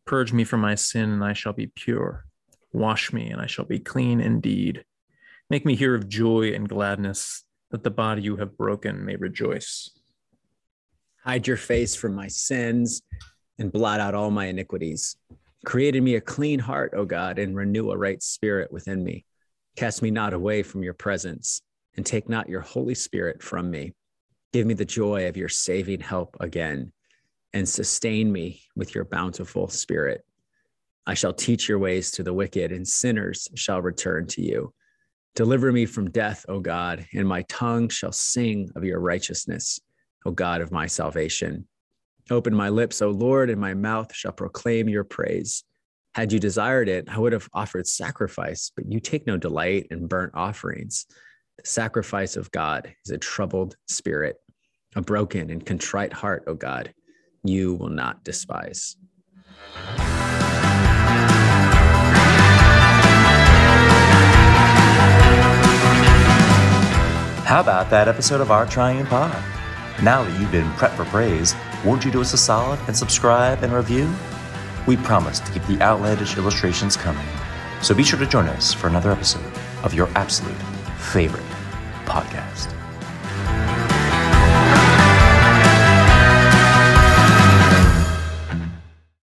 Purge 0.04 0.34
me 0.34 0.44
from 0.44 0.60
my 0.60 0.74
sin, 0.74 1.10
and 1.10 1.24
I 1.24 1.32
shall 1.32 1.54
be 1.54 1.66
pure. 1.66 2.26
Wash 2.72 3.12
me, 3.12 3.30
and 3.30 3.40
I 3.40 3.46
shall 3.46 3.64
be 3.64 3.78
clean 3.78 4.20
indeed. 4.20 4.84
Make 5.48 5.64
me 5.64 5.76
hear 5.76 5.94
of 5.94 6.08
joy 6.08 6.52
and 6.52 6.68
gladness, 6.68 7.44
that 7.70 7.82
the 7.82 7.90
body 7.90 8.20
you 8.22 8.36
have 8.36 8.58
broken 8.58 9.04
may 9.04 9.16
rejoice. 9.16 9.90
Hide 11.24 11.46
your 11.46 11.56
face 11.56 11.94
from 11.94 12.14
my 12.14 12.28
sins 12.28 13.00
and 13.58 13.72
blot 13.72 13.98
out 14.00 14.14
all 14.14 14.30
my 14.30 14.46
iniquities. 14.46 15.16
Create 15.64 15.96
in 15.96 16.04
me 16.04 16.16
a 16.16 16.20
clean 16.20 16.58
heart, 16.58 16.92
O 16.94 17.06
God, 17.06 17.38
and 17.38 17.56
renew 17.56 17.90
a 17.90 17.96
right 17.96 18.22
spirit 18.22 18.70
within 18.70 19.02
me. 19.02 19.24
Cast 19.76 20.02
me 20.02 20.10
not 20.10 20.32
away 20.32 20.62
from 20.62 20.82
your 20.82 20.94
presence, 20.94 21.60
and 21.96 22.06
take 22.06 22.28
not 22.28 22.48
your 22.48 22.60
Holy 22.60 22.94
Spirit 22.94 23.42
from 23.42 23.70
me. 23.70 23.92
Give 24.52 24.66
me 24.66 24.74
the 24.74 24.84
joy 24.84 25.26
of 25.28 25.36
your 25.36 25.48
saving 25.48 26.00
help 26.00 26.36
again, 26.40 26.92
and 27.52 27.68
sustain 27.68 28.30
me 28.30 28.62
with 28.76 28.94
your 28.94 29.04
bountiful 29.04 29.68
spirit. 29.68 30.24
I 31.06 31.14
shall 31.14 31.32
teach 31.32 31.68
your 31.68 31.78
ways 31.78 32.12
to 32.12 32.22
the 32.22 32.32
wicked, 32.32 32.72
and 32.72 32.86
sinners 32.86 33.48
shall 33.54 33.82
return 33.82 34.26
to 34.28 34.42
you. 34.42 34.72
Deliver 35.34 35.72
me 35.72 35.86
from 35.86 36.10
death, 36.10 36.46
O 36.48 36.60
God, 36.60 37.06
and 37.12 37.26
my 37.26 37.42
tongue 37.42 37.88
shall 37.88 38.12
sing 38.12 38.70
of 38.76 38.84
your 38.84 39.00
righteousness, 39.00 39.80
O 40.24 40.30
God 40.30 40.60
of 40.60 40.70
my 40.70 40.86
salvation. 40.86 41.66
Open 42.30 42.54
my 42.54 42.68
lips, 42.68 43.02
O 43.02 43.10
Lord, 43.10 43.50
and 43.50 43.60
my 43.60 43.74
mouth 43.74 44.14
shall 44.14 44.32
proclaim 44.32 44.88
your 44.88 45.04
praise. 45.04 45.64
Had 46.14 46.32
you 46.32 46.38
desired 46.38 46.88
it, 46.88 47.08
I 47.08 47.18
would 47.18 47.32
have 47.32 47.48
offered 47.52 47.88
sacrifice, 47.88 48.70
but 48.76 48.84
you 48.88 49.00
take 49.00 49.26
no 49.26 49.36
delight 49.36 49.88
in 49.90 50.06
burnt 50.06 50.32
offerings. 50.36 51.06
The 51.58 51.66
sacrifice 51.66 52.36
of 52.36 52.52
God 52.52 52.94
is 53.04 53.10
a 53.10 53.18
troubled 53.18 53.74
spirit, 53.88 54.36
a 54.94 55.02
broken 55.02 55.50
and 55.50 55.66
contrite 55.66 56.12
heart, 56.12 56.44
O 56.46 56.54
God, 56.54 56.94
you 57.42 57.74
will 57.74 57.88
not 57.88 58.22
despise. 58.22 58.96
How 67.42 67.60
about 67.60 67.90
that 67.90 68.06
episode 68.06 68.40
of 68.40 68.52
Our 68.52 68.66
Triune 68.66 69.06
Pod? 69.06 69.32
Now 70.00 70.22
that 70.22 70.40
you've 70.40 70.52
been 70.52 70.70
prepped 70.74 70.94
for 70.94 71.06
praise, 71.06 71.56
won't 71.84 72.04
you 72.04 72.12
do 72.12 72.20
us 72.20 72.32
a 72.34 72.38
solid 72.38 72.78
and 72.86 72.96
subscribe 72.96 73.64
and 73.64 73.72
review? 73.72 74.08
We 74.86 74.96
promise 74.98 75.40
to 75.40 75.52
keep 75.52 75.64
the 75.66 75.80
outlandish 75.80 76.36
illustrations 76.36 76.96
coming. 76.96 77.26
So 77.80 77.94
be 77.94 78.04
sure 78.04 78.18
to 78.18 78.26
join 78.26 78.48
us 78.48 78.72
for 78.72 78.86
another 78.86 79.10
episode 79.10 79.52
of 79.82 79.94
your 79.94 80.08
absolute 80.14 80.60
favorite 80.98 81.44
podcast. 82.04 82.73